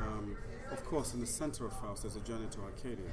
Um, 0.00 0.38
of 0.72 0.82
course, 0.86 1.12
in 1.12 1.20
the 1.20 1.26
center 1.26 1.66
of 1.66 1.78
Faust, 1.80 2.04
there's 2.04 2.16
a 2.16 2.20
journey 2.20 2.46
to 2.52 2.62
Arcadia. 2.62 3.12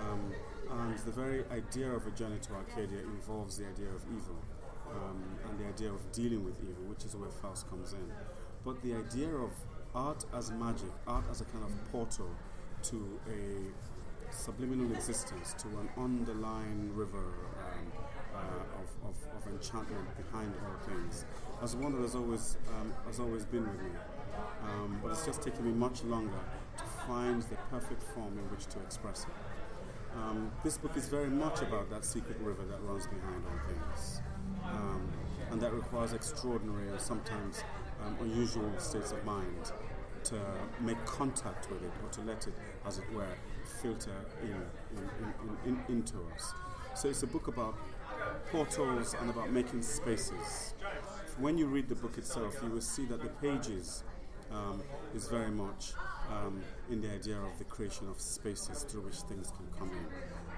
Um, 0.00 0.32
and 0.70 0.96
the 0.98 1.10
very 1.10 1.42
idea 1.50 1.90
of 1.90 2.06
a 2.06 2.12
journey 2.12 2.38
to 2.42 2.52
Arcadia 2.52 3.00
involves 3.00 3.58
the 3.58 3.66
idea 3.66 3.88
of 3.88 4.04
evil 4.04 4.38
um, 4.92 5.20
and 5.48 5.58
the 5.58 5.66
idea 5.66 5.90
of 5.90 6.12
dealing 6.12 6.44
with 6.44 6.54
evil, 6.62 6.84
which 6.84 7.04
is 7.04 7.16
where 7.16 7.32
Faust 7.42 7.68
comes 7.68 7.92
in. 7.92 8.12
But 8.64 8.80
the 8.82 8.94
idea 8.94 9.30
of 9.30 9.50
art 9.96 10.24
as 10.32 10.52
magic, 10.52 10.92
art 11.08 11.24
as 11.28 11.40
a 11.40 11.44
kind 11.46 11.64
of 11.64 11.72
portal 11.90 12.30
to 12.84 13.20
a 13.28 14.32
subliminal 14.32 14.92
existence, 14.92 15.54
to 15.54 15.66
an 15.66 15.88
underlying 15.98 16.94
river 16.94 17.34
uh, 18.40 18.80
of, 18.80 19.10
of, 19.10 19.16
of, 19.36 19.52
enchantment 19.52 20.08
behind 20.16 20.52
all 20.64 20.78
things, 20.86 21.24
as 21.62 21.76
one 21.76 21.92
that 21.92 22.02
has 22.02 22.14
always, 22.14 22.56
um, 22.68 22.92
has 23.06 23.20
always 23.20 23.44
been 23.44 23.68
with 23.68 23.82
me. 23.82 23.90
Um, 24.64 24.98
but 25.02 25.12
it's 25.12 25.26
just 25.26 25.42
taken 25.42 25.64
me 25.64 25.72
much 25.72 26.02
longer 26.04 26.40
to 26.76 26.84
find 27.06 27.42
the 27.42 27.56
perfect 27.70 28.02
form 28.14 28.38
in 28.38 28.44
which 28.50 28.66
to 28.66 28.78
express 28.80 29.24
it. 29.24 30.16
Um, 30.16 30.50
this 30.64 30.78
book 30.78 30.96
is 30.96 31.08
very 31.08 31.28
much 31.28 31.62
about 31.62 31.90
that 31.90 32.04
secret 32.04 32.38
river 32.40 32.64
that 32.64 32.80
runs 32.82 33.06
behind 33.06 33.44
all 33.44 33.60
things. 33.68 34.20
Um, 34.64 35.08
and 35.50 35.60
that 35.60 35.72
requires 35.72 36.12
extraordinary 36.12 36.88
and 36.88 37.00
sometimes 37.00 37.62
um, 38.04 38.16
unusual 38.20 38.70
states 38.78 39.12
of 39.12 39.24
mind 39.24 39.72
to 40.24 40.36
make 40.80 41.02
contact 41.06 41.70
with 41.70 41.82
it 41.82 41.90
or 42.02 42.08
to 42.10 42.20
let 42.22 42.46
it, 42.46 42.54
as 42.86 42.98
it 42.98 43.12
were, 43.12 43.34
filter 43.80 44.14
in, 44.42 44.50
in, 44.50 45.10
in, 45.66 45.80
in, 45.88 45.96
into 45.96 46.16
us. 46.34 46.52
So 46.94 47.08
it's 47.08 47.22
a 47.22 47.26
book 47.26 47.48
about 47.48 47.76
portals 48.50 49.14
and 49.20 49.30
about 49.30 49.50
making 49.50 49.82
spaces. 49.82 50.74
When 51.38 51.56
you 51.56 51.66
read 51.66 51.88
the 51.88 51.94
book 51.94 52.18
itself, 52.18 52.56
you 52.62 52.70
will 52.70 52.80
see 52.80 53.06
that 53.06 53.22
the 53.22 53.28
pages 53.28 54.04
um, 54.50 54.82
is 55.14 55.28
very 55.28 55.50
much 55.50 55.92
um, 56.30 56.62
in 56.90 57.00
the 57.00 57.10
idea 57.12 57.36
of 57.36 57.56
the 57.58 57.64
creation 57.64 58.08
of 58.08 58.20
spaces 58.20 58.82
through 58.82 59.02
which 59.02 59.16
things 59.16 59.52
can 59.56 59.66
come 59.78 59.90
in. 59.90 60.06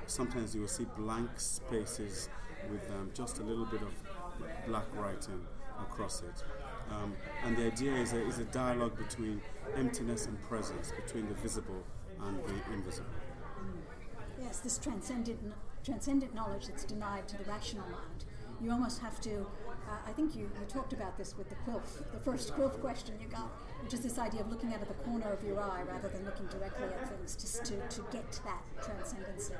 Sometimes 0.06 0.54
you 0.54 0.62
will 0.62 0.68
see 0.68 0.86
blank 0.96 1.30
spaces 1.36 2.28
with 2.70 2.88
um, 2.90 3.10
just 3.14 3.38
a 3.38 3.42
little 3.42 3.66
bit 3.66 3.82
of 3.82 3.92
black 4.66 4.86
writing 4.96 5.46
across 5.78 6.22
it. 6.22 6.44
Um, 6.90 7.14
and 7.44 7.56
the 7.56 7.66
idea 7.66 7.94
is 7.94 8.12
a, 8.12 8.26
is 8.26 8.38
a 8.38 8.44
dialogue 8.44 8.96
between 8.96 9.40
emptiness 9.76 10.26
and 10.26 10.40
presence, 10.42 10.92
between 11.04 11.28
the 11.28 11.34
visible 11.34 11.82
and 12.20 12.38
the 12.44 12.72
invisible. 12.72 13.08
Yes, 14.40 14.60
this 14.60 14.78
transcendent, 14.78 15.40
transcendent 15.84 16.34
knowledge 16.34 16.66
that's 16.66 16.84
denied 16.84 17.26
to 17.28 17.38
the 17.38 17.44
rational 17.44 17.84
mind. 17.86 18.24
You 18.60 18.70
almost 18.70 19.00
have 19.00 19.20
to, 19.22 19.40
uh, 19.40 19.98
I 20.06 20.12
think 20.12 20.36
you, 20.36 20.42
you 20.42 20.66
talked 20.68 20.92
about 20.92 21.18
this 21.18 21.36
with 21.36 21.48
the 21.48 21.56
Quilf, 21.66 22.10
the 22.12 22.20
first 22.20 22.54
Quilf 22.54 22.80
question 22.80 23.14
you 23.20 23.26
got, 23.26 23.50
which 23.82 23.92
is 23.92 24.00
this 24.00 24.18
idea 24.18 24.40
of 24.40 24.50
looking 24.50 24.72
out 24.72 24.82
of 24.82 24.88
the 24.88 24.94
corner 24.94 25.32
of 25.32 25.42
your 25.42 25.60
eye 25.60 25.82
rather 25.82 26.08
than 26.08 26.24
looking 26.24 26.46
directly 26.46 26.86
at 26.86 27.08
things, 27.08 27.34
just 27.34 27.64
to, 27.64 27.74
to 27.88 28.04
get 28.12 28.30
to 28.30 28.44
that 28.44 28.62
transcendence. 28.82 29.50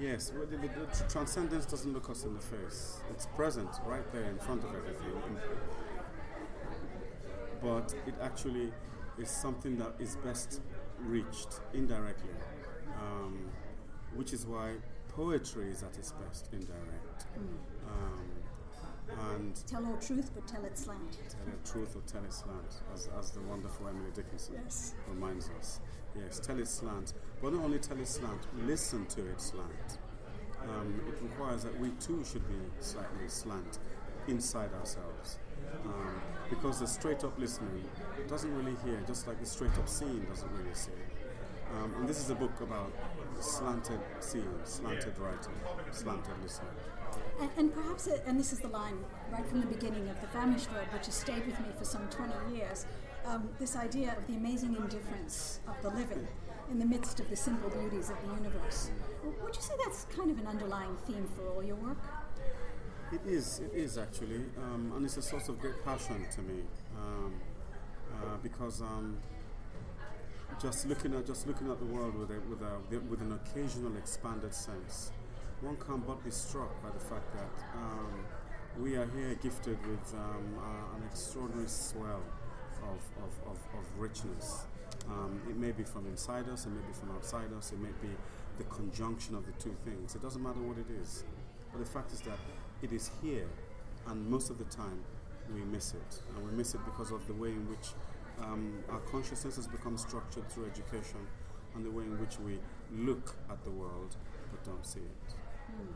Yes, 0.00 0.32
well, 0.34 0.46
the, 0.46 0.56
the, 0.56 0.68
the, 0.68 1.04
transcendence 1.08 1.66
doesn't 1.66 1.92
look 1.92 2.10
us 2.10 2.24
in 2.24 2.34
the 2.34 2.40
face. 2.40 3.00
It's 3.10 3.26
present 3.26 3.68
right 3.84 4.10
there 4.12 4.24
in 4.24 4.38
front 4.38 4.64
of 4.64 4.70
everything. 4.74 5.36
But 7.62 7.94
it 8.06 8.14
actually 8.20 8.72
is 9.18 9.30
something 9.30 9.76
that 9.78 9.94
is 10.00 10.16
best 10.16 10.60
reached 10.98 11.60
indirectly, 11.74 12.30
um, 13.00 13.50
which 14.16 14.32
is 14.32 14.46
why 14.46 14.76
poetry 15.14 15.70
is 15.70 15.82
at 15.82 15.96
its 15.96 16.12
best 16.12 16.48
indirect. 16.52 17.26
Mm. 17.36 17.58
Um, 17.88 19.38
and 19.38 19.62
tell 19.66 19.84
all 19.84 19.96
truth, 19.96 20.30
but 20.34 20.46
tell 20.46 20.64
it 20.64 20.78
slant. 20.78 21.12
Tell 21.12 21.52
it 21.52 21.64
truth 21.64 21.96
or 21.96 22.02
tell 22.10 22.24
it 22.24 22.32
slant, 22.32 22.80
as, 22.94 23.08
as 23.18 23.30
the 23.32 23.40
wonderful 23.42 23.88
Emily 23.88 24.10
Dickinson 24.14 24.54
yes. 24.64 24.94
reminds 25.08 25.50
us. 25.58 25.80
Yes, 26.16 26.40
tell 26.40 26.58
it 26.58 26.68
slant. 26.68 27.14
But 27.42 27.52
not 27.52 27.64
only 27.64 27.78
tell 27.78 27.98
it 27.98 28.08
slant, 28.08 28.40
listen 28.66 29.06
to 29.06 29.20
it 29.30 29.40
slant. 29.40 29.98
Um, 30.62 31.00
it 31.08 31.20
requires 31.22 31.64
that 31.64 31.78
we 31.78 31.90
too 32.00 32.24
should 32.24 32.46
be 32.48 32.54
slightly 32.80 33.28
slant 33.28 33.80
inside 34.28 34.72
ourselves. 34.74 35.38
Um, 35.84 36.20
because 36.48 36.80
the 36.80 36.86
straight 36.86 37.24
up 37.24 37.38
listening 37.38 37.84
doesn't 38.28 38.54
really 38.56 38.76
hear, 38.84 39.02
just 39.06 39.26
like 39.26 39.40
the 39.40 39.46
straight 39.46 39.76
up 39.78 39.88
seeing 39.88 40.20
doesn't 40.24 40.50
really 40.52 40.74
see. 40.74 40.92
Um, 41.78 41.94
and 41.98 42.08
this 42.08 42.20
is 42.20 42.30
a 42.30 42.34
book 42.34 42.60
about 42.60 42.92
slanted 43.42 44.00
seeing, 44.20 44.48
slanted 44.64 45.18
writing, 45.18 45.54
slanted 45.90 46.34
listening. 46.42 46.70
And, 47.40 47.50
and 47.56 47.74
perhaps, 47.74 48.06
it, 48.06 48.22
and 48.26 48.38
this 48.38 48.52
is 48.52 48.60
the 48.60 48.68
line 48.68 48.98
right 49.30 49.46
from 49.46 49.60
the 49.60 49.66
beginning 49.66 50.08
of 50.08 50.20
The 50.20 50.28
Famished 50.28 50.68
Road, 50.72 50.86
which 50.92 51.06
has 51.06 51.14
stayed 51.14 51.44
with 51.46 51.58
me 51.60 51.66
for 51.78 51.84
some 51.84 52.08
20 52.08 52.56
years 52.56 52.86
um, 53.26 53.48
this 53.58 53.76
idea 53.76 54.14
of 54.16 54.26
the 54.26 54.34
amazing 54.34 54.76
indifference 54.76 55.60
of 55.68 55.80
the 55.82 55.90
living 55.90 56.26
in 56.70 56.78
the 56.78 56.84
midst 56.84 57.20
of 57.20 57.28
the 57.28 57.36
simple 57.36 57.70
beauties 57.70 58.10
of 58.10 58.16
the 58.22 58.34
universe. 58.34 58.90
Would 59.24 59.54
you 59.54 59.62
say 59.62 59.74
that's 59.84 60.04
kind 60.16 60.30
of 60.30 60.38
an 60.38 60.46
underlying 60.46 60.96
theme 61.06 61.28
for 61.36 61.48
all 61.48 61.62
your 61.62 61.76
work? 61.76 61.98
It 63.12 63.20
is, 63.26 63.60
it 63.60 63.72
is 63.74 63.98
actually, 63.98 64.44
um, 64.56 64.92
and 64.96 65.04
it's 65.04 65.18
a 65.18 65.22
source 65.22 65.48
of 65.48 65.60
great 65.60 65.84
passion 65.84 66.24
to 66.34 66.40
me 66.40 66.62
um, 66.98 67.34
uh, 68.14 68.36
because 68.42 68.80
um, 68.80 69.18
just 70.60 70.86
looking 70.86 71.14
at 71.14 71.26
just 71.26 71.46
looking 71.46 71.70
at 71.70 71.78
the 71.78 71.84
world 71.86 72.14
with 72.16 72.30
a, 72.30 72.40
with 72.48 72.60
a, 72.62 73.00
with 73.08 73.20
an 73.20 73.32
occasional 73.32 73.96
expanded 73.96 74.54
sense, 74.54 75.12
one 75.60 75.76
can't 75.76 76.06
but 76.06 76.22
be 76.24 76.30
struck 76.30 76.82
by 76.82 76.90
the 76.90 76.98
fact 76.98 77.32
that 77.34 77.64
um, 77.76 78.24
we 78.80 78.96
are 78.96 79.08
here 79.16 79.34
gifted 79.42 79.78
with 79.86 80.14
um, 80.14 80.58
uh, 80.58 80.96
an 80.96 81.02
extraordinary 81.10 81.68
swell 81.68 82.22
of, 82.82 82.98
of, 83.22 83.50
of, 83.50 83.58
of 83.78 83.86
richness. 83.98 84.64
Um, 85.08 85.40
it 85.48 85.56
may 85.56 85.72
be 85.72 85.82
from 85.82 86.06
inside 86.06 86.48
us, 86.48 86.66
it 86.66 86.70
may 86.70 86.86
be 86.86 86.92
from 86.92 87.10
outside 87.12 87.52
us, 87.56 87.72
it 87.72 87.80
may 87.80 87.92
be 88.00 88.14
the 88.58 88.64
conjunction 88.64 89.34
of 89.34 89.46
the 89.46 89.52
two 89.52 89.74
things. 89.84 90.14
It 90.14 90.22
doesn't 90.22 90.42
matter 90.42 90.60
what 90.60 90.78
it 90.78 90.86
is. 91.00 91.24
But 91.70 91.80
the 91.84 91.90
fact 91.90 92.12
is 92.12 92.20
that 92.22 92.38
it 92.82 92.92
is 92.92 93.10
here, 93.22 93.46
and 94.08 94.28
most 94.28 94.50
of 94.50 94.58
the 94.58 94.64
time 94.64 95.00
we 95.52 95.60
miss 95.62 95.94
it. 95.94 96.22
And 96.34 96.44
we 96.44 96.52
miss 96.52 96.74
it 96.74 96.80
because 96.84 97.10
of 97.10 97.26
the 97.26 97.34
way 97.34 97.48
in 97.48 97.68
which 97.68 97.90
um, 98.42 98.82
our 98.90 99.00
consciousness 99.00 99.56
has 99.56 99.66
become 99.66 99.96
structured 99.96 100.48
through 100.50 100.66
education 100.66 101.26
and 101.74 101.84
the 101.84 101.90
way 101.90 102.04
in 102.04 102.18
which 102.20 102.38
we 102.38 102.58
look 102.92 103.34
at 103.50 103.62
the 103.64 103.70
world 103.70 104.16
but 104.50 104.62
don't 104.64 104.84
see 104.84 105.00
it. 105.00 105.34
Mm. 105.70 105.94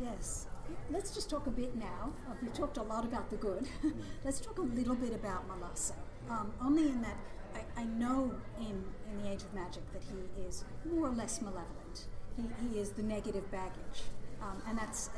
Yes. 0.00 0.46
Let's 0.90 1.14
just 1.14 1.30
talk 1.30 1.46
a 1.46 1.50
bit 1.50 1.76
now. 1.76 2.12
Uh, 2.28 2.34
we've 2.42 2.52
talked 2.52 2.76
a 2.76 2.82
lot 2.82 3.04
about 3.04 3.30
the 3.30 3.36
good. 3.36 3.68
Let's 4.24 4.40
talk 4.40 4.58
a 4.58 4.62
little 4.62 4.94
bit 4.94 5.14
about 5.14 5.44
Malasso. 5.48 5.94
Um, 6.28 6.52
only 6.60 6.88
in 6.88 7.02
that 7.02 7.16
I, 7.54 7.80
I, 7.80 7.84
know 7.84 8.34
in, 8.58 8.84
in 9.08 9.22
the 9.22 9.30
Age 9.30 9.42
of 9.42 9.54
Magic 9.54 9.82
that 9.92 10.02
he 10.02 10.42
is 10.42 10.64
more 10.84 11.06
or 11.06 11.12
less 11.12 11.40
malevolent. 11.40 12.08
He, 12.36 12.42
he 12.68 12.80
is 12.80 12.90
the 12.90 13.02
negative 13.02 13.48
baggage. 13.50 14.02
Um, 14.42 14.60
and 14.68 14.76
that's 14.76 15.10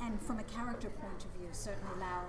and 0.00 0.20
from 0.22 0.38
a 0.38 0.44
character 0.44 0.88
point 0.88 1.24
of 1.24 1.30
view, 1.38 1.48
certainly 1.52 1.94
Lao 2.00 2.24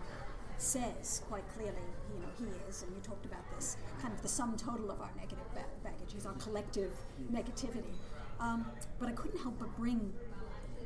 says 0.61 1.21
quite 1.27 1.47
clearly, 1.55 1.87
you 2.13 2.19
know, 2.19 2.27
he 2.37 2.45
is, 2.69 2.83
and 2.83 2.93
you 2.93 3.01
talked 3.01 3.25
about 3.25 3.43
this, 3.55 3.77
kind 4.01 4.13
of 4.13 4.21
the 4.21 4.27
sum 4.27 4.55
total 4.57 4.91
of 4.91 4.99
our 5.01 5.11
negative 5.15 5.45
ba- 5.53 5.65
baggage. 5.83 6.13
He's 6.13 6.25
our 6.25 6.33
collective 6.33 6.91
negativity. 7.31 7.95
Um, 8.39 8.65
but 8.99 9.09
I 9.09 9.11
couldn't 9.13 9.39
help 9.39 9.59
but 9.59 9.75
bring 9.77 10.13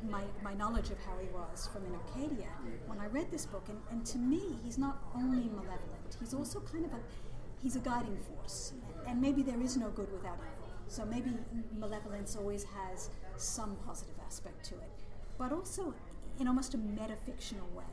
my, 0.08 0.22
my 0.42 0.54
knowledge 0.54 0.90
of 0.90 0.98
how 1.04 1.16
he 1.20 1.28
was 1.28 1.68
from 1.72 1.84
in 1.86 1.94
Arcadia 1.94 2.50
when 2.86 2.98
I 2.98 3.06
read 3.06 3.30
this 3.30 3.46
book. 3.46 3.64
And, 3.68 3.78
and 3.90 4.04
to 4.06 4.18
me, 4.18 4.42
he's 4.64 4.78
not 4.78 4.98
only 5.14 5.48
malevolent, 5.48 6.16
he's 6.20 6.34
also 6.34 6.60
kind 6.60 6.84
of 6.84 6.92
a, 6.92 7.00
he's 7.62 7.76
a 7.76 7.80
guiding 7.80 8.16
force. 8.16 8.72
And 9.06 9.20
maybe 9.20 9.42
there 9.42 9.60
is 9.60 9.76
no 9.76 9.88
good 9.90 10.12
without 10.12 10.38
evil. 10.38 10.70
So 10.88 11.04
maybe 11.04 11.32
malevolence 11.78 12.36
always 12.36 12.64
has 12.64 13.10
some 13.36 13.76
positive 13.86 14.14
aspect 14.24 14.64
to 14.66 14.74
it. 14.74 14.90
But 15.38 15.52
also, 15.52 15.94
in 16.38 16.46
almost 16.46 16.74
a 16.74 16.78
metafictional 16.78 17.70
way, 17.74 17.84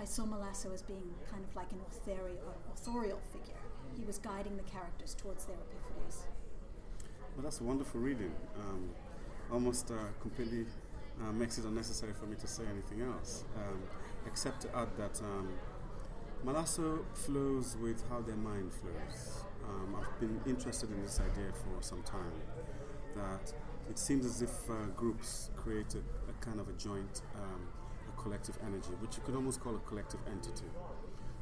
I 0.00 0.04
saw 0.04 0.22
Malasso 0.24 0.72
as 0.72 0.82
being 0.82 1.10
kind 1.30 1.44
of 1.44 1.54
like 1.56 1.72
an 1.72 1.80
authorial, 1.88 2.54
authorial 2.72 3.18
figure. 3.32 3.58
He 3.96 4.04
was 4.04 4.18
guiding 4.18 4.56
the 4.56 4.62
characters 4.62 5.14
towards 5.14 5.44
their 5.46 5.56
epiphanies. 5.56 6.22
Well, 7.34 7.42
that's 7.42 7.60
a 7.60 7.64
wonderful 7.64 8.00
reading. 8.00 8.32
Um, 8.60 8.90
almost 9.52 9.90
uh, 9.90 9.94
completely 10.20 10.66
uh, 11.20 11.32
makes 11.32 11.58
it 11.58 11.64
unnecessary 11.64 12.12
for 12.12 12.26
me 12.26 12.36
to 12.36 12.46
say 12.46 12.62
anything 12.70 13.02
else, 13.02 13.44
um, 13.56 13.82
except 14.26 14.62
to 14.62 14.76
add 14.76 14.88
that 14.96 15.20
um, 15.20 15.48
Malasso 16.44 17.04
flows 17.14 17.76
with 17.82 18.02
how 18.08 18.20
their 18.20 18.36
mind 18.36 18.72
flows. 18.72 19.44
Um, 19.68 19.96
I've 20.00 20.20
been 20.20 20.40
interested 20.46 20.90
in 20.90 21.02
this 21.02 21.20
idea 21.20 21.50
for 21.52 21.82
some 21.82 22.02
time, 22.02 22.32
that 23.16 23.52
it 23.90 23.98
seems 23.98 24.24
as 24.24 24.42
if 24.42 24.70
uh, 24.70 24.74
groups 24.96 25.50
create 25.56 25.94
a, 25.94 25.98
a, 25.98 26.32
kind 26.40 26.60
of 26.60 26.68
a 26.68 26.72
joint, 26.72 27.22
um, 27.34 27.66
collective 28.22 28.58
energy, 28.66 28.90
which 29.00 29.16
you 29.16 29.22
could 29.24 29.34
almost 29.34 29.60
call 29.60 29.74
a 29.74 29.78
collective 29.80 30.20
entity. 30.30 30.66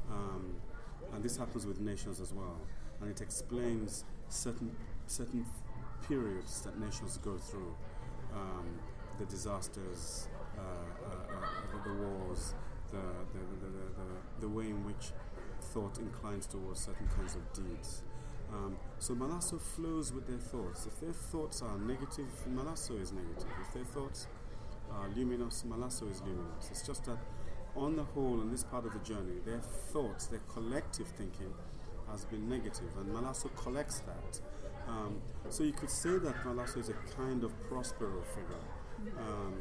Um, 0.09 0.55
and 1.13 1.23
this 1.23 1.37
happens 1.37 1.65
with 1.65 1.79
nations 1.79 2.19
as 2.19 2.33
well. 2.33 2.57
And 3.01 3.09
it 3.09 3.21
explains 3.21 4.05
certain, 4.29 4.75
certain 5.07 5.45
periods 6.07 6.61
that 6.61 6.79
nations 6.79 7.17
go 7.17 7.37
through 7.37 7.75
um, 8.33 8.79
the 9.19 9.25
disasters, 9.25 10.27
uh, 10.57 10.61
uh, 10.61 11.35
uh, 11.35 11.83
the 11.83 11.93
wars, 11.93 12.53
the, 12.91 12.97
the, 12.97 13.39
the, 13.59 13.71
the, 13.71 14.41
the, 14.41 14.49
way 14.49 14.65
in 14.65 14.85
which 14.85 15.11
thought 15.73 15.97
inclines 15.99 16.45
towards 16.45 16.79
certain 16.79 17.07
kinds 17.15 17.35
of 17.35 17.53
deeds. 17.53 18.03
Um, 18.53 18.77
so 18.99 19.13
Malasso 19.13 19.59
flows 19.59 20.13
with 20.13 20.27
their 20.27 20.37
thoughts. 20.37 20.85
If 20.85 20.99
their 21.01 21.11
thoughts 21.11 21.61
are 21.61 21.77
negative, 21.79 22.27
Malasso 22.49 22.99
is 23.01 23.11
negative. 23.11 23.51
If 23.61 23.73
their 23.73 23.83
thoughts 23.83 24.27
are 24.91 25.09
luminous, 25.15 25.63
Malasso 25.67 26.09
is 26.11 26.21
luminous. 26.21 26.69
It's 26.71 26.85
just 26.85 27.05
that 27.05 27.17
on 27.75 27.95
the 27.95 28.03
whole, 28.03 28.41
in 28.41 28.51
this 28.51 28.63
part 28.63 28.85
of 28.85 28.93
the 28.93 28.99
journey, 28.99 29.39
their 29.45 29.59
thoughts, 29.59 30.27
their 30.27 30.41
collective 30.47 31.07
thinking 31.17 31.53
has 32.09 32.25
been 32.25 32.49
negative, 32.49 32.89
and 32.97 33.13
Malasso 33.13 33.55
collects 33.55 34.01
that. 34.01 34.41
Um, 34.87 35.21
so 35.49 35.63
you 35.63 35.73
could 35.73 35.91
say 35.91 36.17
that 36.17 36.35
Malasso 36.45 36.77
is 36.77 36.89
a 36.89 36.95
kind 37.15 37.43
of 37.43 37.51
Prospero 37.67 38.23
figure, 38.33 39.13
um, 39.19 39.53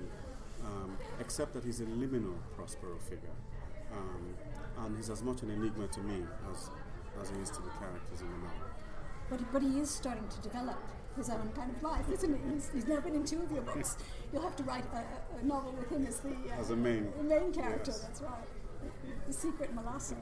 um, 0.65 0.97
except 1.21 1.53
that 1.55 1.65
he's 1.65 1.81
a 1.81 1.85
liminal 1.85 2.37
Prospero 2.57 2.97
figure. 2.99 3.37
Um, 3.93 4.35
and 4.85 4.97
he's 4.97 5.11
as 5.11 5.23
much 5.23 5.43
an 5.43 5.51
enigma 5.51 5.89
to 5.89 6.01
me 6.01 6.23
as, 6.53 6.71
as 7.21 7.31
he 7.31 7.37
is 7.41 7.51
to 7.51 7.63
the 7.63 7.71
characters 7.71 8.21
in 8.21 8.31
the 8.31 8.39
novel. 8.39 8.69
But, 9.31 9.53
but 9.53 9.63
he 9.63 9.81
is 9.81 9.91
starting 9.91 10.29
to 10.29 10.41
develop 10.41 10.79
his 11.17 11.31
own 11.31 11.51
kind 11.55 11.71
of 11.71 11.83
life, 11.83 12.09
isn't 12.13 12.33
he? 12.33 12.55
He's, 12.55 12.71
he's 12.73 12.87
now 12.87 13.01
been 13.01 13.15
in 13.15 13.25
two 13.25 13.43
of 13.43 13.51
your 13.51 13.63
books. 13.63 13.97
You'll 14.33 14.43
have 14.43 14.57
to 14.57 14.63
write 14.65 14.85
a, 14.93 15.41
a 15.41 15.45
novel 15.45 15.73
with 15.73 15.91
him 15.91 16.07
as 16.07 16.21
the 16.21 16.31
uh, 16.31 16.61
as 16.61 16.71
a 16.71 16.77
main 16.77 17.13
main 17.23 17.53
character. 17.53 17.93
Yes. 17.93 18.01
That's 18.01 18.21
right, 18.21 18.47
the, 18.83 19.11
the 19.27 19.33
secret 19.33 19.75
Malasso. 19.75 20.17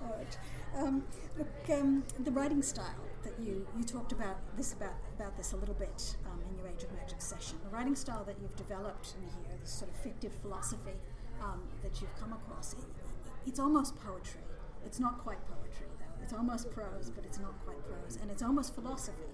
Right. 0.00 0.38
Um, 0.76 1.04
look, 1.38 1.48
um, 1.70 2.02
the 2.18 2.30
writing 2.32 2.62
style 2.62 3.04
that 3.22 3.34
you 3.38 3.66
you 3.76 3.84
talked 3.84 4.12
about 4.12 4.38
this 4.56 4.72
about 4.72 4.94
about 5.16 5.36
this 5.36 5.52
a 5.52 5.56
little 5.56 5.74
bit 5.74 6.16
um, 6.26 6.40
in 6.48 6.56
your 6.56 6.66
Age 6.68 6.82
of 6.82 6.92
Magic 6.92 7.20
session. 7.20 7.58
The 7.62 7.70
writing 7.70 7.94
style 7.94 8.24
that 8.24 8.36
you've 8.40 8.56
developed 8.56 9.14
in 9.16 9.28
here, 9.28 9.58
this 9.60 9.70
sort 9.70 9.90
of 9.90 9.96
fictive 9.98 10.32
philosophy 10.42 10.98
um, 11.42 11.62
that 11.82 12.00
you've 12.00 12.14
come 12.18 12.32
across, 12.32 12.72
it, 12.72 12.80
it's 13.46 13.60
almost 13.60 13.94
poetry. 14.00 14.40
It's 14.84 14.98
not 14.98 15.18
quite 15.18 15.38
poetry 15.46 15.86
though. 16.00 16.22
It's 16.24 16.32
almost 16.32 16.70
prose, 16.72 17.10
but 17.14 17.24
it's 17.24 17.38
not 17.38 17.54
quite 17.64 17.78
prose, 17.86 18.18
and 18.20 18.30
it's 18.30 18.42
almost 18.42 18.74
philosophy 18.74 19.30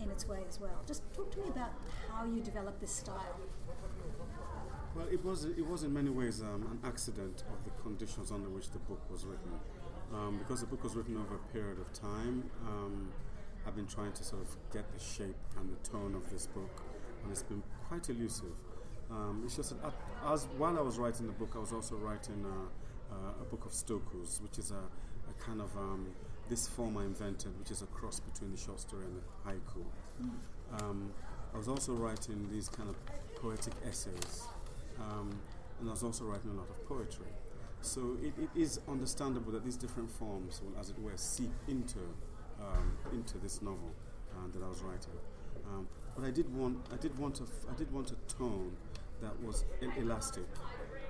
in 0.00 0.10
its 0.10 0.26
way 0.26 0.40
as 0.48 0.60
well. 0.60 0.82
Just 0.86 1.02
talk 1.14 1.30
to 1.32 1.38
me 1.40 1.48
about 1.48 1.72
how 2.10 2.24
you 2.24 2.40
developed 2.40 2.80
this 2.80 2.90
style. 2.90 3.36
Well, 4.94 5.06
it 5.10 5.24
was 5.24 5.44
it 5.44 5.66
was 5.66 5.82
in 5.82 5.92
many 5.92 6.10
ways 6.10 6.40
um, 6.40 6.62
an 6.70 6.78
accident 6.84 7.42
of 7.52 7.64
the 7.64 7.70
conditions 7.82 8.30
under 8.30 8.48
which 8.48 8.70
the 8.70 8.78
book 8.78 9.00
was 9.10 9.24
written, 9.24 9.58
um, 10.12 10.38
because 10.38 10.60
the 10.60 10.66
book 10.66 10.84
was 10.84 10.94
written 10.94 11.16
over 11.16 11.34
a 11.34 11.52
period 11.52 11.78
of 11.80 11.92
time. 11.92 12.48
Um, 12.66 13.08
I've 13.66 13.74
been 13.74 13.86
trying 13.86 14.12
to 14.12 14.22
sort 14.22 14.42
of 14.42 14.56
get 14.72 14.84
the 14.92 15.02
shape 15.02 15.36
and 15.58 15.68
the 15.68 15.88
tone 15.88 16.14
of 16.14 16.30
this 16.30 16.46
book, 16.46 16.82
and 17.22 17.32
it's 17.32 17.42
been 17.42 17.62
quite 17.88 18.08
elusive. 18.08 18.54
Um, 19.10 19.42
it's 19.44 19.56
just 19.56 19.70
that 19.82 19.92
as 20.26 20.46
while 20.58 20.78
I 20.78 20.82
was 20.82 20.98
writing 20.98 21.26
the 21.26 21.32
book, 21.32 21.52
I 21.56 21.58
was 21.58 21.72
also 21.72 21.96
writing 21.96 22.44
uh, 22.44 23.14
uh, 23.14 23.42
a 23.42 23.44
book 23.44 23.64
of 23.64 23.72
stokus, 23.72 24.40
which 24.42 24.58
is 24.58 24.70
a, 24.70 24.84
a 25.30 25.34
kind 25.44 25.60
of 25.60 25.76
um, 25.76 26.06
this 26.48 26.68
form 26.68 26.96
I 26.96 27.04
invented, 27.04 27.58
which 27.58 27.70
is 27.70 27.82
a 27.82 27.86
cross 27.86 28.20
between 28.20 28.50
the 28.50 28.56
short 28.56 28.80
story 28.80 29.04
and 29.04 29.16
the 29.16 29.50
haiku. 29.50 29.84
Mm. 30.22 30.80
Um, 30.80 31.10
I 31.54 31.58
was 31.58 31.68
also 31.68 31.92
writing 31.92 32.48
these 32.50 32.68
kind 32.68 32.88
of 32.88 32.96
poetic 33.36 33.74
essays, 33.86 34.42
um, 35.00 35.30
and 35.80 35.88
I 35.88 35.92
was 35.92 36.02
also 36.02 36.24
writing 36.24 36.50
a 36.50 36.54
lot 36.54 36.68
of 36.68 36.88
poetry. 36.88 37.32
So 37.80 38.16
it, 38.22 38.32
it 38.40 38.48
is 38.58 38.80
understandable 38.88 39.52
that 39.52 39.64
these 39.64 39.76
different 39.76 40.10
forms 40.10 40.60
will, 40.62 40.78
as 40.80 40.90
it 40.90 40.98
were, 40.98 41.16
seep 41.16 41.52
into 41.68 42.00
um, 42.60 42.96
into 43.12 43.38
this 43.38 43.60
novel 43.62 43.90
uh, 44.32 44.48
that 44.52 44.64
I 44.64 44.68
was 44.68 44.80
writing. 44.82 45.12
Um, 45.66 45.86
but 46.16 46.24
I 46.24 46.30
did 46.30 46.52
want 46.54 46.78
I 46.92 46.96
did 46.96 47.16
want 47.18 47.40
a 47.40 47.44
I 47.70 47.74
did 47.74 47.92
want 47.92 48.10
a 48.10 48.34
tone 48.34 48.72
that 49.20 49.42
was 49.42 49.64
elastic, 49.96 50.44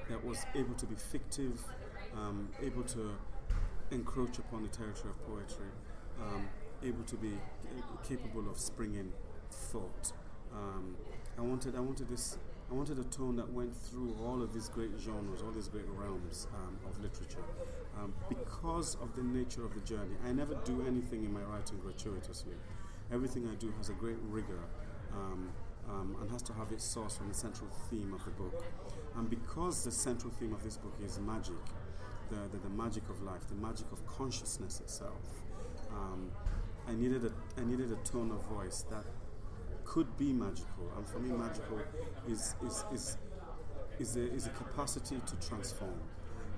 that 0.09 0.25
was 0.25 0.45
able 0.55 0.75
to 0.75 0.87
be 0.87 0.95
fictive, 0.95 1.61
um, 2.15 2.49
able 2.63 2.83
to 2.85 3.11
encroach 3.91 4.39
upon 4.39 4.63
the 4.63 4.69
territory 4.69 5.11
of 5.11 5.27
poetry, 5.27 5.67
um, 6.21 6.49
able 6.83 7.03
to 7.05 7.17
be 7.17 7.33
capable 8.07 8.49
of 8.51 8.59
springing 8.59 9.13
thought. 9.51 10.13
Um, 10.53 10.97
I 11.39 11.43
wanted, 11.43 11.77
I 11.77 11.81
wanted 11.81 12.09
this, 12.09 12.39
I 12.71 12.75
wanted 12.75 12.99
a 12.99 13.05
tone 13.05 13.37
that 13.37 13.51
went 13.53 13.77
through 13.77 14.17
all 14.25 14.43
of 14.43 14.53
these 14.53 14.69
great 14.69 14.91
genres, 15.01 15.43
all 15.43 15.51
these 15.51 15.69
great 15.69 15.89
realms 15.89 16.47
um, 16.55 16.79
of 16.89 17.01
literature, 17.01 17.45
um, 17.99 18.15
because 18.29 18.97
of 18.97 19.15
the 19.17 19.23
nature 19.23 19.65
of 19.65 19.75
the 19.75 19.81
journey. 19.81 20.15
I 20.27 20.33
never 20.33 20.55
do 20.65 20.85
anything 20.87 21.25
in 21.25 21.33
my 21.33 21.43
writing 21.43 21.79
gratuitously. 21.79 22.55
Everything 23.13 23.49
I 23.51 23.55
do 23.57 23.73
has 23.79 23.89
a 23.89 23.95
great 23.95 24.19
rigor. 24.31 24.61
Um, 25.13 25.51
um, 25.89 26.17
and 26.21 26.31
has 26.31 26.43
to 26.43 26.53
have 26.55 26.73
its 26.73 26.85
source 26.85 27.17
from 27.17 27.29
the 27.29 27.35
central 27.35 27.69
theme 27.91 28.15
of 28.15 28.25
the 28.25 28.31
book. 28.31 28.65
And 29.17 29.29
because 29.29 29.85
the 29.85 29.91
central 29.91 30.33
theme 30.33 30.53
of 30.53 30.63
this 30.63 30.77
book 30.77 30.95
is 31.05 31.19
magic, 31.21 31.55
the, 32.35 32.57
the, 32.57 32.63
the, 32.65 32.71
magic 32.71 33.09
of 33.09 33.23
life, 33.23 33.47
the 33.49 33.55
magic 33.55 33.87
of 33.93 34.05
consciousness 34.07 34.81
itself. 34.81 35.23
Um, 35.91 36.31
I 36.89 36.93
needed 36.93 37.25
a 37.25 37.33
I 37.61 37.65
needed 37.65 37.93
a 37.93 37.97
tone 38.09 38.31
of 38.31 38.45
voice 38.47 38.85
that 38.91 39.05
could 39.85 40.17
be 40.17 40.33
magical, 40.33 40.93
and 40.97 41.07
for 41.07 41.19
me, 41.19 41.31
magical 41.31 41.81
is 42.29 42.55
is 42.67 42.85
is 42.93 43.17
is 43.99 44.17
a, 44.17 44.33
is 44.33 44.47
a 44.47 44.51
capacity 44.51 45.21
to 45.27 45.49
transform, 45.49 46.01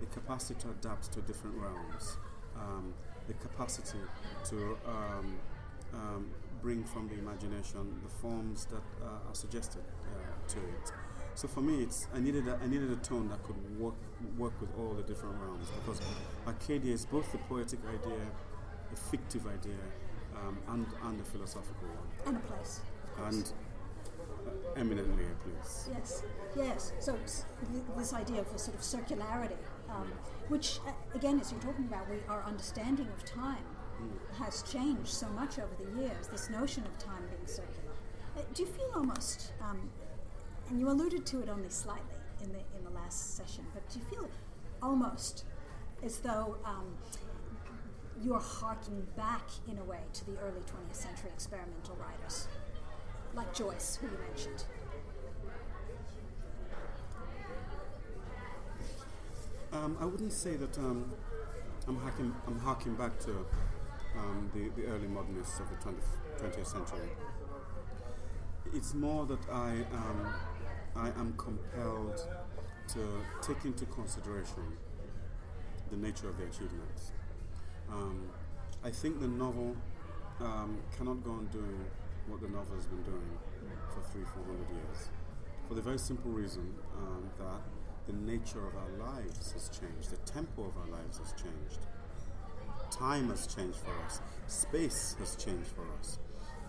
the 0.01 0.07
capacity 0.07 0.59
to 0.61 0.71
adapt 0.71 1.13
to 1.13 1.21
different 1.23 1.57
realms, 1.57 2.17
um, 2.57 2.95
the 3.27 3.35
capacity 3.35 3.99
to 4.45 4.77
um, 4.87 5.39
um 5.95 6.31
bring 6.63 6.83
from 6.85 7.07
the 7.09 7.15
imagination 7.15 8.01
the 8.03 8.09
forms 8.09 8.65
that 8.67 8.83
uh, 9.05 9.29
are 9.29 9.35
suggested 9.35 9.83
uh, 9.83 10.49
to 10.49 10.59
it. 10.59 10.93
So 11.37 11.47
for 11.47 11.61
me, 11.61 11.83
it's 11.83 12.07
I 12.15 12.19
needed 12.19 12.49
a, 12.49 12.59
I 12.65 12.67
needed 12.67 12.91
a 12.91 12.97
tone 12.97 13.29
that 13.29 13.43
could 13.43 13.57
work 13.79 13.95
work 14.39 14.59
with 14.59 14.71
all 14.79 14.95
the 14.95 15.03
different 15.03 15.37
realms 15.39 15.69
because 15.69 16.01
Arcadia 16.47 16.95
is 16.95 17.05
both 17.05 17.31
the 17.31 17.37
poetic 17.37 17.81
idea, 17.87 18.25
the 18.91 18.97
fictive 18.97 19.47
idea, 19.47 19.85
um, 20.35 20.57
and 20.69 20.87
and 21.05 21.21
the 21.21 21.25
philosophical 21.25 21.89
one. 21.89 22.09
And 22.27 22.37
a 22.39 22.41
place. 22.41 22.81
And 23.23 23.53
uh, 24.47 24.81
eminently 24.81 25.25
a 25.25 25.37
place. 25.47 25.91
Yes, 25.93 26.23
yes. 26.57 26.93
So 27.01 27.13
th- 27.13 27.85
this 27.99 28.15
idea 28.15 28.41
of 28.41 28.47
a 28.55 28.59
sort 28.59 28.75
of 28.75 28.81
circularity, 28.81 29.59
um, 29.91 30.11
which 30.49 30.81
uh, 30.87 30.93
again, 31.15 31.39
as 31.39 31.53
you're 31.53 31.61
talking 31.61 31.85
about, 31.85 32.09
we 32.09 32.17
our 32.31 32.45
understanding 32.45 33.09
of 33.09 33.23
time 33.27 33.67
mm. 34.01 34.39
has 34.43 34.63
changed 34.63 35.09
so 35.09 35.29
much 35.29 35.59
over 35.59 35.75
the 35.79 36.01
years. 36.01 36.29
This 36.29 36.49
notion 36.49 36.85
of 36.85 36.97
time 36.97 37.25
being 37.29 37.47
circular. 37.47 37.93
Uh, 38.39 38.41
do 38.55 38.63
you 38.63 38.69
feel 38.71 38.91
almost 38.95 39.53
um, 39.61 39.91
and 40.69 40.81
you 40.81 40.89
alluded 40.89 41.25
to 41.27 41.41
it 41.41 41.49
only 41.49 41.69
slightly 41.69 42.17
in 42.43 42.53
the 42.53 42.59
in 42.77 42.85
the 42.85 42.91
last 42.91 43.37
session, 43.37 43.65
but 43.75 43.89
do 43.89 43.99
you 43.99 44.05
feel 44.05 44.29
almost 44.83 45.45
as 46.05 46.19
though 46.19 46.57
um, 46.65 46.87
you're 48.23 48.41
harking 48.41 49.07
back 49.17 49.49
in 49.69 49.79
a 49.79 49.85
way 49.85 50.01
to 50.13 50.25
the 50.27 50.37
early 50.39 50.61
20th 50.61 50.95
century 50.95 51.31
experimental 51.33 51.97
writers, 51.97 52.49
like 53.35 53.53
Joyce, 53.55 53.99
who 54.01 54.07
you 54.07 54.19
mentioned? 54.29 54.65
Um, 59.73 59.97
I 60.01 60.05
wouldn't 60.05 60.33
say 60.33 60.57
that 60.57 60.79
um, 60.79 61.13
I'm 61.87 61.97
harking 61.99 62.35
I'm 62.47 62.59
harking 62.59 62.95
back 62.95 63.19
to 63.21 63.31
um, 64.19 64.51
the, 64.55 64.69
the 64.81 64.89
early 64.89 65.09
modernists 65.09 65.61
of 65.61 65.69
the 65.69 65.77
20th, 65.77 66.55
20th 66.55 66.67
century. 66.67 67.11
It's 68.75 68.95
more 68.95 69.27
that 69.27 69.49
I 69.51 69.85
um, 69.93 70.35
I 70.97 71.09
am 71.21 71.35
compelled 71.37 72.27
to 72.89 73.01
take 73.43 73.65
into 73.65 73.85
consideration 73.87 74.77
the 75.91 75.97
nature 75.97 76.29
of 76.29 76.39
the 76.39 76.45
achievements. 76.45 77.13
Um, 77.91 78.29
I 78.83 78.91
think 78.91 79.21
the 79.21 79.29
novel 79.29 79.77
um, 80.41 80.79
cannot 80.97 81.23
go 81.23 81.33
on 81.33 81.47
doing 81.47 81.85
what 82.29 82.41
the 82.41 82.49
novel 82.49 82.75
has 82.77 82.87
been 82.87 83.03
doing 83.03 83.39
for 83.95 84.01
three, 84.11 84.25
four 84.35 84.45
hundred 84.45 84.71
years, 84.71 85.09
for 85.69 85.75
the 85.75 85.83
very 85.83 85.99
simple 85.99 86.31
reason 86.31 86.75
um, 86.97 87.31
that 87.39 87.61
the 88.07 88.13
nature 88.13 88.67
of 88.67 88.75
our 88.77 89.13
lives 89.15 89.53
has 89.53 89.69
changed, 89.69 90.11
the 90.11 90.31
tempo 90.31 90.65
of 90.65 90.77
our 90.77 90.99
lives 90.99 91.19
has 91.19 91.33
changed, 91.33 91.87
time 92.91 93.29
has 93.29 93.47
changed 93.47 93.79
for 93.79 93.93
us, 94.05 94.21
space 94.47 95.17
has 95.19 95.37
changed 95.37 95.69
for 95.69 95.85
us. 95.99 96.19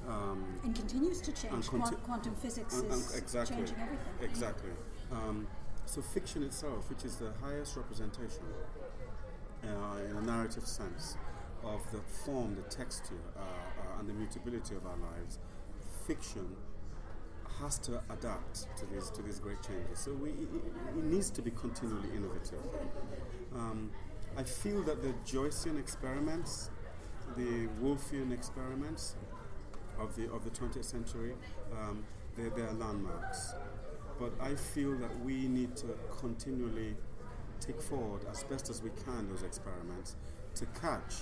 Um, 0.07 0.59
and 0.63 0.73
continues 0.73 1.19
to 1.21 1.31
change. 1.33 1.67
Conti- 1.67 1.95
quantum 1.97 2.33
physics 2.35 2.75
and, 2.75 2.83
and 2.83 2.93
is 2.93 3.15
exactly, 3.15 3.57
changing 3.57 3.75
everything. 3.75 4.07
Exactly. 4.21 4.71
Um, 5.11 5.47
so 5.85 6.01
fiction 6.01 6.43
itself, 6.43 6.89
which 6.89 7.03
is 7.03 7.17
the 7.17 7.33
highest 7.41 7.75
representation 7.75 8.43
uh, 9.63 10.09
in 10.09 10.15
a 10.15 10.21
narrative 10.21 10.65
sense 10.65 11.17
of 11.63 11.81
the 11.91 11.99
form, 12.23 12.55
the 12.55 12.61
texture, 12.73 13.15
uh, 13.35 13.39
uh, 13.41 13.99
and 13.99 14.07
the 14.07 14.13
mutability 14.13 14.75
of 14.75 14.85
our 14.85 14.97
lives, 14.97 15.39
fiction 16.05 16.55
has 17.59 17.77
to 17.79 18.01
adapt 18.09 18.67
to 18.77 18.85
these 18.85 19.09
to 19.09 19.21
these 19.21 19.39
great 19.39 19.61
changes. 19.63 19.99
So 19.99 20.13
we, 20.13 20.29
it, 20.29 20.47
it 20.97 21.03
needs 21.03 21.29
to 21.31 21.41
be 21.41 21.51
continually 21.51 22.09
innovative. 22.15 22.59
Um, 23.55 23.91
I 24.37 24.43
feel 24.43 24.83
that 24.83 25.01
the 25.01 25.13
Joycean 25.25 25.79
experiments, 25.79 26.69
the 27.35 27.67
Woolfian 27.81 28.31
experiments, 28.31 29.15
of 29.99 30.15
the 30.15 30.31
of 30.31 30.43
the 30.43 30.49
20th 30.51 30.85
century. 30.85 31.33
Um, 31.71 32.03
They're, 32.37 32.51
they're 32.51 32.73
landmarks. 32.73 33.53
But 34.19 34.31
I 34.39 34.53
feel 34.55 34.95
that 34.97 35.19
we 35.23 35.47
need 35.47 35.75
to 35.77 35.87
continually 36.19 36.95
take 37.59 37.81
forward 37.81 38.21
as 38.31 38.43
best 38.43 38.69
as 38.69 38.81
we 38.81 38.91
can 39.05 39.27
those 39.29 39.43
experiments 39.43 40.15
to 40.55 40.65
catch 40.79 41.13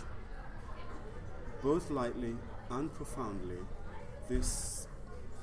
both 1.61 1.89
lightly 1.89 2.35
and 2.69 2.93
profoundly 2.93 3.57
this 4.29 4.87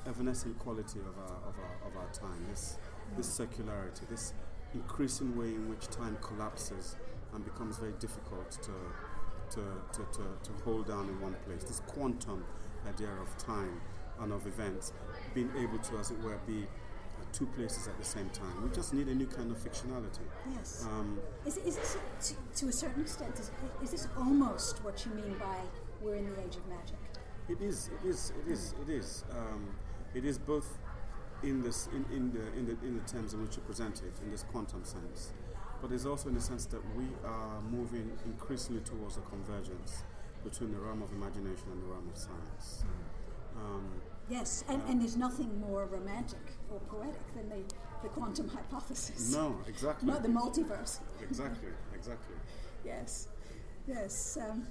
evanescent 0.05 0.57
quality 0.59 0.99
of 0.99 1.17
our, 1.17 1.37
of 1.49 1.55
our, 1.59 1.87
of 1.87 1.97
our 1.97 2.11
time, 2.13 2.45
this, 2.49 2.77
this 3.17 3.27
circularity, 3.39 4.07
this 4.09 4.33
increasing 4.73 5.35
way 5.37 5.47
in 5.47 5.69
which 5.69 5.87
time 5.87 6.17
collapses 6.21 6.95
and 7.33 7.43
becomes 7.45 7.77
very 7.77 7.93
difficult 7.99 8.51
to, 8.51 8.73
to, 9.49 9.61
to, 9.91 9.99
to, 10.11 10.23
to 10.43 10.63
hold 10.63 10.87
down 10.87 11.09
in 11.09 11.19
one 11.21 11.35
place. 11.45 11.63
This 11.63 11.81
quantum 11.87 12.43
idea 12.87 13.09
of 13.21 13.37
time 13.37 13.81
and 14.19 14.31
of 14.31 14.45
events 14.47 14.93
being 15.33 15.51
able 15.57 15.79
to, 15.79 15.97
as 15.97 16.11
it 16.11 16.19
were, 16.21 16.37
be 16.45 16.67
at 17.21 17.33
two 17.33 17.45
places 17.47 17.87
at 17.87 17.97
the 17.97 18.05
same 18.05 18.29
time. 18.29 18.63
We 18.63 18.69
just 18.69 18.93
need 18.93 19.07
a 19.07 19.15
new 19.15 19.27
kind 19.27 19.51
of 19.51 19.57
fictionality. 19.57 20.25
Yes. 20.53 20.85
Um, 20.89 21.19
Is, 21.45 21.57
is 21.57 21.75
this, 21.77 21.97
to, 22.21 22.59
to 22.59 22.69
a 22.69 22.71
certain 22.71 23.01
extent, 23.01 23.39
is, 23.39 23.51
is 23.81 23.91
this 23.91 24.07
almost 24.17 24.83
what 24.83 25.05
you 25.05 25.11
mean 25.13 25.35
by 25.39 25.57
we're 26.01 26.15
in 26.15 26.25
the 26.25 26.39
age 26.41 26.55
of 26.55 26.67
magic? 26.67 26.97
It 27.49 27.61
is. 27.61 27.89
It 28.03 28.09
is. 28.09 28.31
It 28.45 28.51
is. 28.51 28.73
It 28.81 28.89
is. 28.89 29.23
Um, 29.31 29.75
it 30.13 30.25
is 30.25 30.37
both 30.37 30.77
in 31.43 31.61
this 31.61 31.89
in, 31.91 32.05
in 32.15 32.31
the 32.31 32.47
in 32.57 32.65
the 32.65 32.87
in 32.87 32.93
the 32.95 33.11
terms 33.11 33.33
in 33.33 33.41
which 33.41 33.57
you 33.57 33.61
present 33.63 34.01
it 34.01 34.13
in 34.23 34.31
this 34.31 34.43
quantum 34.43 34.83
sense, 34.85 35.33
but 35.81 35.91
it's 35.91 36.05
also 36.05 36.29
in 36.29 36.35
the 36.35 36.41
sense 36.41 36.65
that 36.67 36.81
we 36.95 37.05
are 37.25 37.61
moving 37.69 38.11
increasingly 38.25 38.81
towards 38.81 39.17
a 39.17 39.21
convergence 39.21 40.03
between 40.43 40.71
the 40.71 40.79
realm 40.79 41.01
of 41.01 41.11
imagination 41.11 41.65
and 41.71 41.81
the 41.81 41.87
realm 41.87 42.09
of 42.11 42.17
science. 42.17 42.83
Um, 43.55 43.85
Yes, 44.29 44.63
and, 44.69 44.81
and 44.87 45.01
there's 45.01 45.17
nothing 45.17 45.59
more 45.59 45.85
romantic 45.85 46.39
or 46.71 46.79
poetic 46.87 47.21
than 47.35 47.49
the, 47.49 47.61
the 48.01 48.07
quantum 48.09 48.47
hypothesis. 48.47 49.33
no, 49.35 49.57
exactly. 49.67 50.07
Not 50.07 50.23
the 50.23 50.29
multiverse. 50.29 50.99
exactly. 51.21 51.69
Exactly. 51.93 52.35
Yes, 52.85 53.27
yes. 53.85 54.37
Um, 54.41 54.65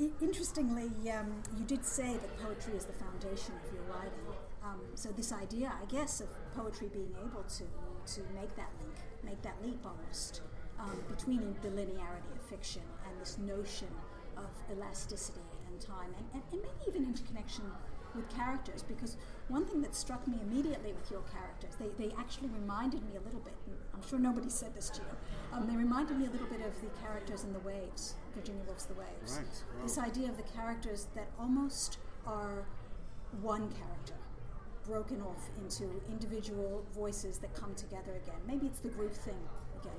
I- 0.00 0.10
interestingly, 0.22 0.90
um, 1.10 1.42
you 1.58 1.64
did 1.66 1.84
say 1.84 2.14
that 2.14 2.38
poetry 2.42 2.74
is 2.74 2.86
the 2.86 2.94
foundation 2.94 3.54
of 3.62 3.74
your 3.74 3.82
writing. 3.84 4.26
Um, 4.64 4.80
so 4.94 5.10
this 5.10 5.32
idea, 5.32 5.70
I 5.80 5.84
guess, 5.86 6.20
of 6.22 6.28
poetry 6.54 6.88
being 6.92 7.14
able 7.20 7.42
to 7.42 7.64
to 8.14 8.20
make 8.34 8.56
that 8.56 8.70
link, 8.80 8.96
make 9.22 9.42
that 9.42 9.56
leap 9.64 9.84
almost 9.84 10.40
um, 10.80 10.98
between 11.08 11.54
the 11.62 11.68
linearity 11.68 12.32
of 12.34 12.42
fiction 12.48 12.82
and 13.06 13.20
this 13.20 13.38
notion 13.38 13.88
of 14.36 14.50
elasticity 14.70 15.40
and 15.68 15.80
time, 15.80 16.14
and, 16.16 16.26
and, 16.34 16.42
and 16.52 16.60
maybe 16.62 16.84
even 16.88 17.04
interconnection 17.04 17.64
with 18.14 18.28
characters. 18.36 18.82
Because 18.82 19.16
one 19.48 19.64
thing 19.64 19.80
that 19.82 19.94
struck 19.94 20.26
me 20.28 20.38
immediately 20.42 20.92
with 20.92 21.10
your 21.10 21.22
characters, 21.32 21.74
they, 21.78 21.88
they 21.98 22.14
actually 22.18 22.48
reminded 22.48 23.02
me 23.08 23.16
a 23.16 23.20
little 23.20 23.40
bit. 23.40 23.54
I'm 23.94 24.06
sure 24.08 24.18
nobody 24.18 24.50
said 24.50 24.74
this 24.74 24.90
to 24.90 25.00
you. 25.00 25.56
Um, 25.56 25.66
they 25.66 25.76
reminded 25.76 26.18
me 26.18 26.26
a 26.26 26.30
little 26.30 26.48
bit 26.48 26.60
of 26.60 26.78
the 26.80 26.88
characters 27.00 27.44
in 27.44 27.52
The 27.52 27.60
Waves, 27.60 28.14
Virginia 28.34 28.62
Woolf's 28.66 28.84
The 28.84 28.94
Waves. 28.94 29.38
Right. 29.38 29.46
Wow. 29.46 29.82
This 29.82 29.98
idea 29.98 30.28
of 30.28 30.36
the 30.36 30.42
characters 30.42 31.06
that 31.14 31.28
almost 31.38 31.98
are 32.26 32.64
one 33.40 33.70
character, 33.70 34.14
broken 34.84 35.22
off 35.22 35.48
into 35.58 35.84
individual 36.10 36.84
voices 36.94 37.38
that 37.38 37.54
come 37.54 37.74
together 37.74 38.12
again. 38.22 38.40
Maybe 38.46 38.66
it's 38.66 38.80
the 38.80 38.88
group 38.88 39.14
thing 39.14 39.38
again. 39.80 39.92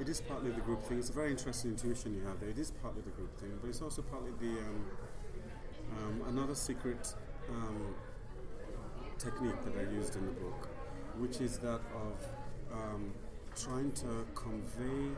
It 0.00 0.08
is 0.08 0.20
partly 0.20 0.52
the 0.52 0.60
group 0.60 0.82
thing. 0.84 0.98
It's 0.98 1.10
a 1.10 1.12
very 1.12 1.30
interesting 1.30 1.72
intuition 1.72 2.14
you 2.14 2.24
have 2.26 2.38
there. 2.38 2.50
It 2.50 2.58
is 2.58 2.70
partly 2.70 3.02
the 3.02 3.10
group 3.10 3.36
thing, 3.40 3.58
but 3.60 3.68
it's 3.68 3.82
also 3.82 4.02
partly 4.02 4.30
the 4.40 4.60
um, 4.60 4.86
um, 5.96 6.22
another 6.28 6.54
secret 6.54 7.14
um, 7.48 7.94
technique 9.18 9.60
that 9.64 9.74
I 9.76 9.90
used 9.92 10.14
in 10.14 10.24
the 10.26 10.32
book, 10.32 10.68
which 11.18 11.40
is 11.40 11.58
that 11.58 11.80
of 11.94 12.16
um, 12.72 13.12
trying 13.56 13.90
to 13.92 14.24
convey 14.36 15.16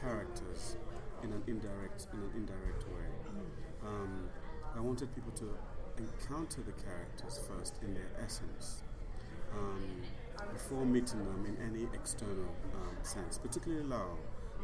characters 0.00 0.76
in 1.24 1.32
an 1.32 1.42
indirect 1.48 2.06
in 2.12 2.20
an 2.20 2.30
indirect 2.36 2.84
way. 2.88 3.08
Um, 3.84 4.28
I 4.76 4.80
wanted 4.80 5.12
people 5.16 5.32
to 5.32 5.56
encounter 5.98 6.60
the 6.62 6.72
characters 6.82 7.40
first 7.48 7.82
in 7.82 7.94
their 7.94 8.10
essence 8.22 8.82
um, 9.52 10.02
before 10.52 10.84
meeting 10.84 11.24
them 11.24 11.46
in 11.46 11.56
any 11.64 11.88
external 11.94 12.54
um, 12.74 12.96
sense, 13.02 13.38
particularly 13.38 13.84
Lao. 13.84 14.16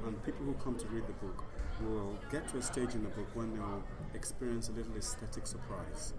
And 0.06 0.22
people 0.24 0.44
who 0.44 0.54
come 0.54 0.76
to 0.76 0.86
read 0.88 1.06
the 1.06 1.12
book 1.14 1.44
will 1.80 2.18
get 2.30 2.48
to 2.48 2.58
a 2.58 2.62
stage 2.62 2.94
in 2.94 3.02
the 3.02 3.10
book 3.10 3.28
when 3.34 3.54
they'll 3.54 3.82
experience 4.14 4.68
a 4.68 4.72
little 4.72 4.96
aesthetic 4.96 5.46
surprise. 5.46 6.14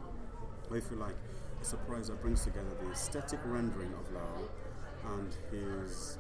Or 0.70 0.78
if 0.78 0.90
you 0.90 0.98
like, 0.98 1.16
a 1.62 1.66
surprise 1.66 2.08
that 2.08 2.22
brings 2.22 2.44
together 2.44 2.70
the 2.84 2.92
aesthetic 2.92 3.40
rendering 3.46 3.94
of 3.94 4.12
Lao 4.14 4.50
and 5.16 5.36
his 5.52 6.18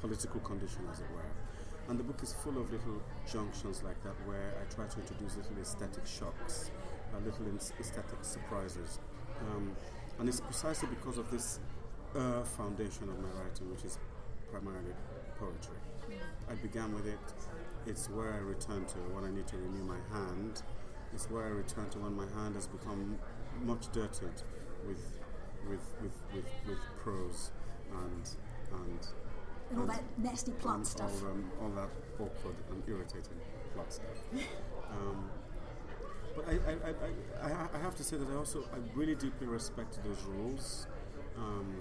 political 0.00 0.40
condition, 0.40 0.82
as 0.90 1.00
it 1.00 1.06
were. 1.14 1.30
And 1.88 1.98
the 1.98 2.04
book 2.04 2.22
is 2.22 2.32
full 2.32 2.56
of 2.58 2.70
little 2.70 3.02
junctions 3.30 3.82
like 3.82 4.02
that 4.04 4.14
where 4.24 4.54
I 4.60 4.74
try 4.74 4.86
to 4.86 5.00
introduce 5.00 5.36
little 5.36 5.58
aesthetic 5.60 6.06
shocks, 6.06 6.70
uh, 7.12 7.18
little 7.24 7.46
aesthetic 7.80 8.22
surprises. 8.22 9.00
Um, 9.40 9.76
and 10.18 10.28
it's 10.28 10.40
precisely 10.40 10.88
because 10.88 11.18
of 11.18 11.30
this 11.30 11.58
uh, 12.16 12.42
foundation 12.44 13.08
of 13.08 13.18
my 13.20 13.28
writing, 13.40 13.70
which 13.70 13.84
is 13.84 13.98
primarily 14.50 14.92
poetry. 15.38 15.76
I 16.50 16.54
began 16.54 16.92
with 16.94 17.06
it. 17.06 17.18
It's 17.86 18.08
where 18.10 18.32
I 18.32 18.38
return 18.38 18.84
to 18.86 18.98
when 19.14 19.24
I 19.24 19.30
need 19.30 19.46
to 19.48 19.56
renew 19.56 19.84
my 19.84 19.98
hand. 20.12 20.62
It's 21.14 21.30
where 21.30 21.44
I 21.44 21.48
return 21.50 21.88
to 21.90 21.98
when 21.98 22.14
my 22.16 22.26
hand 22.40 22.54
has 22.56 22.66
become 22.66 23.18
much 23.62 23.90
dirtied 23.92 24.42
with, 24.86 25.02
with, 25.68 25.80
with, 26.02 26.12
with, 26.34 26.44
with 26.68 26.78
prose 27.02 27.50
and, 27.92 28.28
and 28.72 28.98
And 29.70 29.78
all 29.78 29.80
and- 29.84 29.90
that 29.90 30.02
nasty 30.18 30.52
plot 30.52 30.76
and 30.76 30.86
stuff. 30.86 31.22
All, 31.22 31.30
um, 31.30 31.50
all 31.62 31.70
that 31.70 31.88
awkward 32.18 32.56
and 32.70 32.82
irritating 32.88 33.38
plot 33.74 33.92
stuff. 33.92 34.18
um, 34.90 35.30
but 36.36 36.44
I, 36.48 36.52
I, 36.52 36.72
I, 36.72 37.48
I, 37.48 37.52
I- 37.54 37.68
I 37.74 37.78
have 37.78 37.94
to 37.96 38.04
say 38.04 38.16
that 38.16 38.28
I 38.28 38.34
also 38.36 38.64
I 38.72 38.78
really 38.98 39.14
deeply 39.14 39.46
respect 39.46 39.98
those 40.04 40.22
rules, 40.24 40.86
um, 41.36 41.74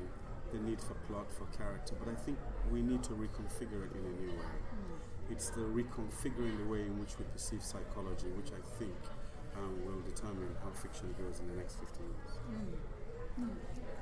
the 0.52 0.60
need 0.60 0.82
for 0.82 0.96
plot, 1.08 1.28
for 1.32 1.46
character. 1.58 1.96
But 2.00 2.12
I 2.12 2.16
think 2.16 2.38
we 2.72 2.82
need 2.82 3.04
to 3.04 3.12
reconfigure 3.12 3.86
it 3.86 3.92
in 3.96 4.06
a 4.06 4.22
new 4.22 4.32
way. 4.32 4.58
It's 5.30 5.50
the 5.50 5.62
reconfiguring 5.62 6.58
the 6.58 6.70
way 6.70 6.82
in 6.82 7.00
which 7.00 7.18
we 7.20 7.26
perceive 7.26 7.64
psychology, 7.64 8.28
which 8.36 8.50
I 8.50 8.62
think 8.80 8.96
um, 9.58 9.86
will 9.86 10.02
determine 10.02 10.56
how 10.64 10.72
fiction 10.72 11.14
goes 11.18 11.40
in 11.40 11.48
the 11.48 11.56
next 11.56 11.76
15 11.80 12.06
years. 12.06 12.38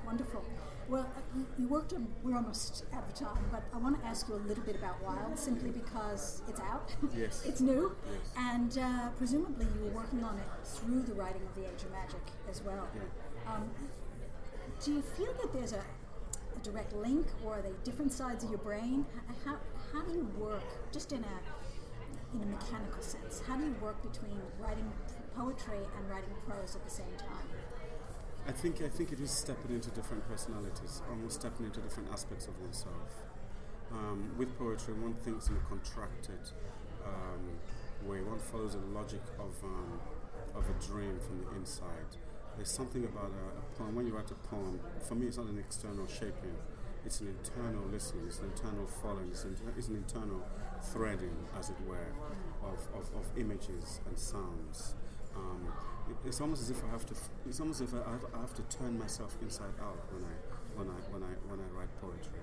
Wonderful. 0.06 0.46
Well, 0.88 1.02
uh, 1.02 1.20
you, 1.36 1.46
you 1.60 1.68
worked 1.68 1.92
on, 1.92 2.08
we're 2.24 2.36
almost 2.36 2.86
at 2.94 3.06
the 3.10 3.26
time, 3.26 3.44
but 3.52 3.64
I 3.74 3.78
want 3.78 4.00
to 4.00 4.08
ask 4.08 4.30
you 4.30 4.36
a 4.36 4.44
little 4.48 4.64
bit 4.64 4.78
about 4.78 5.04
Wild 5.04 5.38
simply 5.38 5.70
because 5.70 6.42
it's 6.48 6.62
out. 6.62 6.96
Yes. 7.14 7.44
it's 7.46 7.60
new. 7.60 7.94
Yes. 8.06 8.32
And 8.38 8.78
uh, 8.78 9.10
presumably 9.18 9.66
you 9.76 9.84
were 9.84 10.02
working 10.02 10.24
on 10.24 10.38
it 10.38 10.48
through 10.66 11.04
the 11.04 11.14
writing 11.14 11.42
of 11.42 11.56
The 11.56 11.66
Age 11.66 11.84
of 11.84 11.92
Magic 11.92 12.22
as 12.50 12.62
well. 12.64 12.88
Yeah. 12.96 13.54
Um, 13.54 13.70
do 14.84 14.94
you 14.94 15.02
feel 15.02 15.34
that 15.42 15.52
there's 15.52 15.74
a, 15.74 15.84
a 16.58 16.64
direct 16.64 16.94
link 16.94 17.28
or 17.46 17.60
are 17.60 17.62
they 17.62 17.74
different 17.84 18.12
sides 18.12 18.44
of 18.44 18.50
your 18.50 18.60
brain? 18.60 19.06
How, 19.46 19.58
how 19.94 20.02
do 20.04 20.14
you 20.14 20.30
work, 20.38 20.64
just 20.92 21.12
in 21.12 21.24
a, 21.24 22.36
in 22.36 22.44
a 22.44 22.46
mechanical 22.46 23.02
sense, 23.02 23.42
how 23.48 23.58
do 23.58 23.64
you 23.66 23.76
work 23.82 24.02
between 24.02 24.40
writing 24.60 24.92
poetry 25.36 25.80
and 25.98 26.10
writing 26.10 26.34
prose 26.48 26.76
at 26.76 26.84
the 26.84 26.90
same 26.90 27.14
time? 27.18 27.48
I 28.48 28.52
think 28.54 28.82
I 28.82 28.88
think 28.88 29.12
it 29.12 29.20
is 29.20 29.30
stepping 29.30 29.76
into 29.76 29.90
different 29.90 30.26
personalities, 30.30 31.02
almost 31.10 31.42
stepping 31.42 31.66
into 31.66 31.82
different 31.82 32.10
aspects 32.14 32.48
of 32.48 32.58
oneself. 32.62 33.12
Um, 33.92 34.32
with 34.38 34.58
poetry, 34.58 34.94
one 34.94 35.16
thinks 35.16 35.50
in 35.50 35.58
a 35.58 35.60
contracted 35.68 36.40
um, 37.06 38.08
way. 38.08 38.22
One 38.22 38.40
follows 38.40 38.74
the 38.74 38.80
logic 38.98 39.22
of 39.38 39.52
um, 39.66 40.00
of 40.56 40.64
a 40.64 40.88
dream 40.88 41.20
from 41.20 41.44
the 41.44 41.56
inside. 41.58 42.16
There's 42.58 42.72
something 42.72 43.06
about 43.06 43.32
a, 43.32 43.60
a 43.60 43.78
poem. 43.78 43.96
When 43.96 44.08
you 44.08 44.16
write 44.16 44.32
a 44.32 44.40
poem, 44.50 44.80
for 45.08 45.16
me, 45.16 45.28
it's 45.28 45.38
not 45.38 45.46
an 45.48 45.60
external 45.60 46.08
shaping. 46.08 46.58
It's 47.06 47.22
an 47.22 47.28
internal 47.28 47.84
listening. 47.92 48.26
It's 48.28 48.40
an 48.40 48.52
internal 48.52 48.88
following. 48.88 49.30
It's 49.32 49.44
an, 49.44 49.56
it's 49.78 49.88
an 49.88 49.96
internal 49.96 50.42
threading, 50.92 51.38
as 51.58 51.70
it 51.70 51.78
were, 51.88 52.12
of, 52.64 52.80
of, 52.98 53.06
of 53.16 53.38
images 53.38 54.02
and 54.08 54.18
sounds. 54.18 54.96
Um, 55.36 55.72
it, 56.10 56.18
it's 56.26 56.42
almost 56.42 56.64
as 56.64 56.72
if 56.72 56.84
I 56.84 56.90
have 56.90 57.06
to. 57.06 57.16
It's 57.48 57.60
almost 57.60 57.82
as 57.82 57.94
if 57.94 57.96
I 57.96 58.10
have, 58.10 58.26
I 58.34 58.42
have 58.42 58.56
to 58.56 58.64
turn 58.76 58.98
myself 58.98 59.38
inside 59.42 59.78
out 59.80 60.02
when 60.12 60.26
I 60.26 60.36
when 60.76 60.88
I 60.90 61.00
when 61.14 61.24
I 61.24 61.34
when 61.48 61.60
I 61.60 61.70
write 61.78 61.94
poetry. 62.02 62.42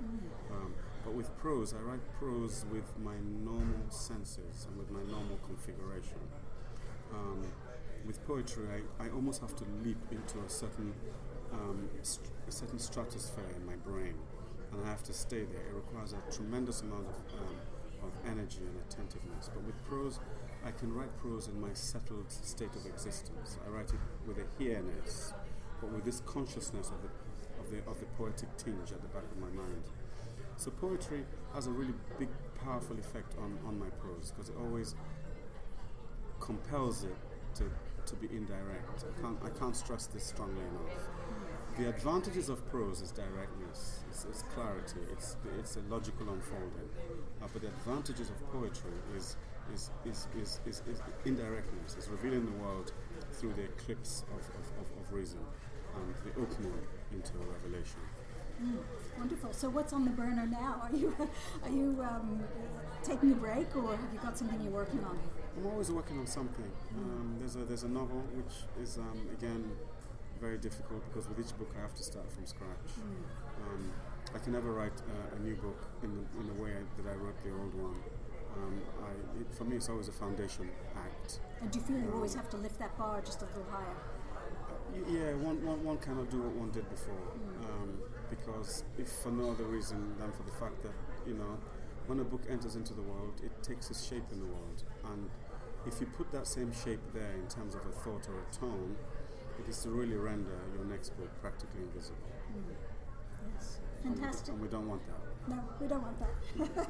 Um, 0.51 0.75
but 1.05 1.13
with 1.13 1.37
prose, 1.39 1.75
I 1.75 1.83
write 1.83 2.01
prose 2.19 2.65
with 2.71 2.87
my 3.03 3.17
normal 3.45 3.91
senses 3.91 4.67
and 4.69 4.79
with 4.79 4.91
my 4.91 5.03
normal 5.11 5.39
configuration. 5.45 6.23
Um, 7.13 7.43
with 8.07 8.25
poetry, 8.27 8.65
I, 9.01 9.05
I 9.05 9.11
almost 9.11 9.41
have 9.41 9.55
to 9.57 9.65
leap 9.85 9.99
into 10.11 10.39
a 10.45 10.49
certain 10.49 10.93
um, 11.53 11.89
st- 12.03 12.31
a 12.49 12.53
certain 12.53 12.79
stratosphere 12.79 13.45
in 13.57 13.65
my 13.65 13.77
brain, 13.77 14.15
and 14.73 14.85
I 14.85 14.89
have 14.89 15.03
to 15.05 15.13
stay 15.13 15.45
there. 15.45 15.63
It 15.71 15.75
requires 15.75 16.13
a 16.13 16.35
tremendous 16.35 16.83
amount 16.83 17.07
of 17.09 17.17
um, 17.41 17.57
of 18.03 18.13
energy 18.31 18.61
and 18.61 18.77
attentiveness. 18.89 19.51
But 19.53 19.63
with 19.65 19.83
prose, 19.85 20.21
I 20.65 20.71
can 20.73 20.93
write 20.93 21.17
prose 21.19 21.49
in 21.49 21.61
my 21.61 21.73
settled 21.73 22.31
state 22.31 22.75
of 22.77 22.87
existence. 22.87 23.59
I 23.67 23.71
write 23.71 23.91
it 23.91 24.01
with 24.27 24.39
a 24.39 24.47
here-ness, 24.59 25.33
but 25.81 25.91
with 25.93 26.05
this 26.05 26.21
consciousness 26.27 26.91
of 26.91 27.03
the 27.03 27.09
of 27.61 27.71
the 27.71 27.91
of 27.91 28.01
the 28.01 28.07
poetic 28.17 28.55
tinge 28.57 28.93
at 28.93 29.01
the 29.01 29.09
back 29.09 29.25
of 29.25 29.39
my 29.39 29.51
mind. 29.51 29.85
So 30.57 30.71
poetry 30.71 31.25
has 31.53 31.67
a 31.67 31.71
really 31.71 31.95
big, 32.19 32.29
powerful 32.63 32.97
effect 32.99 33.35
on, 33.39 33.59
on 33.67 33.79
my 33.79 33.89
prose 33.99 34.31
because 34.31 34.51
it 34.51 34.57
always 34.57 34.95
compels 36.39 37.05
it 37.05 37.17
to, 37.57 37.65
to 38.07 38.15
be 38.17 38.29
indirect. 38.31 39.05
I 39.05 39.21
can't, 39.21 39.39
I 39.45 39.51
can't 39.51 39.77
stress 39.77 40.07
this 40.07 40.25
strongly 40.25 40.61
enough. 40.61 41.09
The 41.79 41.89
advantages 41.89 42.49
of 42.49 42.65
prose 42.71 43.01
is 43.01 43.11
directness, 43.11 44.05
it's, 44.09 44.25
it's 44.27 44.43
clarity, 44.55 45.01
it's, 45.11 45.37
it's 45.59 45.77
a 45.77 45.81
logical 45.93 46.29
unfolding. 46.29 46.89
Uh, 47.43 47.47
but 47.53 47.63
the 47.63 47.69
advantages 47.69 48.31
of 48.31 48.53
poetry 48.53 48.93
is, 49.17 49.37
is, 49.75 49.91
is, 50.05 50.29
is, 50.41 50.61
is, 50.67 50.83
is 50.89 51.03
indirectness, 51.25 51.97
it's 51.97 52.09
revealing 52.09 52.47
the 52.47 52.63
world 52.63 52.93
through 53.33 53.55
the 53.55 53.65
eclipse 53.65 54.25
of, 54.33 54.39
of, 54.39 54.67
of, 54.79 55.07
of 55.07 55.13
reason 55.13 55.41
and 55.97 56.15
the 56.25 56.41
opening 56.41 56.73
into 57.13 57.33
a 57.39 57.47
revelation. 57.53 58.01
Mm, 58.63 58.79
wonderful. 59.19 59.53
So, 59.53 59.69
what's 59.69 59.93
on 59.93 60.05
the 60.05 60.13
burner 60.13 60.47
now? 60.47 60.81
Are 60.83 60.97
you 60.97 61.15
are 61.65 61.71
you 61.71 61.99
um, 62.03 62.41
taking 63.03 63.33
a 63.33 63.35
break, 63.35 63.75
or 63.77 63.97
have 63.97 64.13
you 64.13 64.21
got 64.21 64.39
something 64.39 64.61
you're 64.63 64.73
working 64.73 65.03
on? 65.05 65.19
I'm 65.57 65.67
always 65.67 65.91
working 65.91 66.19
on 66.19 66.27
something. 66.27 66.71
Um, 66.97 67.37
there's 67.39 67.57
a 67.57 67.65
there's 67.65 67.85
a 67.85 67.89
novel 67.89 68.23
which 68.35 68.55
is 68.83 68.99
um, 68.99 69.29
again 69.33 69.71
very 70.41 70.59
difficult 70.59 71.05
because 71.09 71.29
with 71.29 71.39
each 71.39 71.57
book 71.59 71.71
I 71.79 71.83
have 71.83 71.95
to 71.95 72.03
start 72.03 72.31
from 72.33 72.47
scratch. 72.47 72.91
Mm. 72.99 73.67
Um, 73.67 73.93
I 74.35 74.39
can 74.39 74.53
never 74.53 74.73
write 74.73 74.99
uh, 75.09 75.37
a 75.37 75.39
new 75.39 75.55
book 75.55 75.81
in 76.03 76.11
the, 76.17 76.41
in 76.41 76.47
the 76.57 76.63
way 76.63 76.73
that 76.97 77.07
I 77.09 77.15
wrote 77.15 77.39
the 77.45 77.51
old 77.51 77.75
one. 77.75 77.95
Um, 78.57 78.83
I, 79.03 79.41
it, 79.41 79.55
for 79.57 79.65
me, 79.65 79.77
it's 79.77 79.89
always 79.89 80.09
a 80.09 80.13
foundation 80.13 80.71
act. 80.97 81.41
And 81.61 81.71
do 81.71 81.79
you 81.79 81.85
feel 81.85 81.99
you 81.99 82.13
always 82.15 82.35
have 82.35 82.49
to 82.51 82.57
lift 82.57 82.79
that 82.79 82.97
bar 82.99 83.21
just 83.21 83.43
a 83.43 83.47
little 83.47 83.67
higher? 83.71 83.97
Yeah, 85.09 85.35
one, 85.35 85.65
one, 85.65 85.83
one 85.83 85.99
cannot 85.99 86.31
do 86.31 86.43
what 86.43 86.55
one 86.55 86.71
did 86.71 86.89
before. 86.91 87.15
Mm. 87.15 87.65
Um, 87.65 87.99
because 88.31 88.85
if 88.99 89.09
for 89.09 89.31
no 89.31 89.51
other 89.51 89.65
reason 89.65 90.15
than 90.19 90.31
for 90.33 90.43
the 90.43 90.53
fact 90.53 90.83
that, 90.83 90.93
you 91.27 91.35
know, 91.35 91.59
when 92.07 92.21
a 92.21 92.25
book 92.25 92.43
enters 92.49 92.77
into 92.77 92.93
the 92.95 93.03
world, 93.03 93.41
it 93.43 93.51
takes 93.63 93.91
its 93.91 94.07
shape 94.07 94.25
in 94.31 94.41
the 94.41 94.47
world. 94.47 94.85
And 95.13 95.31
if 95.87 96.01
you 96.01 96.07
put 96.07 96.31
that 96.33 96.47
same 96.47 96.73
shape 96.73 97.01
there 97.13 97.33
in 97.33 97.47
terms 97.49 97.75
of 97.75 97.83
a 97.87 97.93
thought 97.93 98.29
or 98.29 98.41
a 98.41 98.55
tone, 98.55 98.97
it 99.59 99.69
is 99.69 99.79
to 99.83 99.91
really 99.91 100.17
render 100.17 100.59
your 100.75 100.85
next 100.85 101.11
book 101.11 101.31
practically 101.41 101.83
invisible. 101.83 102.19
Mm. 102.53 102.75
Yes. 103.55 103.81
Fantastic. 104.03 104.55
And 104.55 104.61
we, 104.61 104.69
don't, 104.69 104.83
and 104.83 104.91
we 104.93 104.97
don't 104.97 105.07
want 105.07 105.07
that. 105.07 105.25
No, 105.49 105.63
we 105.81 105.87
don't 105.87 106.03
want 106.03 106.19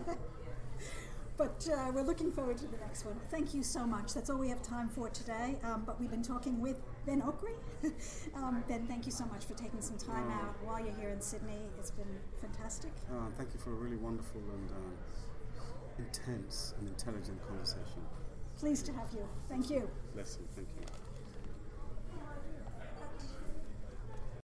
that. 0.06 0.18
but 1.36 1.68
uh, 1.72 1.90
we're 1.92 2.02
looking 2.02 2.30
forward 2.30 2.56
to 2.58 2.66
the 2.66 2.76
next 2.78 3.04
one. 3.04 3.16
Thank 3.30 3.54
you 3.54 3.62
so 3.62 3.86
much. 3.86 4.14
That's 4.14 4.30
all 4.30 4.38
we 4.38 4.48
have 4.48 4.62
time 4.62 4.88
for 4.88 5.08
today. 5.10 5.56
Um, 5.64 5.82
but 5.84 6.00
we've 6.00 6.10
been 6.10 6.22
talking 6.22 6.60
with 6.60 6.76
Ben 7.06 7.22
Okri. 7.22 7.54
um, 8.36 8.64
ben, 8.68 8.86
thank 8.86 9.06
you 9.06 9.12
so 9.12 9.24
much 9.26 9.44
for 9.44 9.54
taking 9.54 9.80
some 9.80 9.98
time 9.98 10.26
oh. 10.28 10.46
out 10.46 10.56
while 10.64 10.80
you're 10.80 10.94
here 10.94 11.10
in 11.10 11.20
Sydney. 11.20 11.68
It's 11.78 11.90
been 11.90 12.20
fantastic. 12.40 12.92
Uh, 13.10 13.30
thank 13.36 13.52
you 13.52 13.60
for 13.60 13.70
a 13.70 13.74
really 13.74 13.96
wonderful 13.96 14.40
and 14.40 14.70
uh, 14.70 15.23
intense 15.98 16.74
and 16.78 16.88
intelligent 16.88 17.40
conversation. 17.46 18.02
Pleased 18.58 18.86
to 18.86 18.92
have 18.92 19.12
you. 19.12 19.26
Thank 19.48 19.70
you. 19.70 19.88
Bless 20.14 20.38
you. 20.40 20.46
Thank 20.54 20.68
you. 20.78 21.03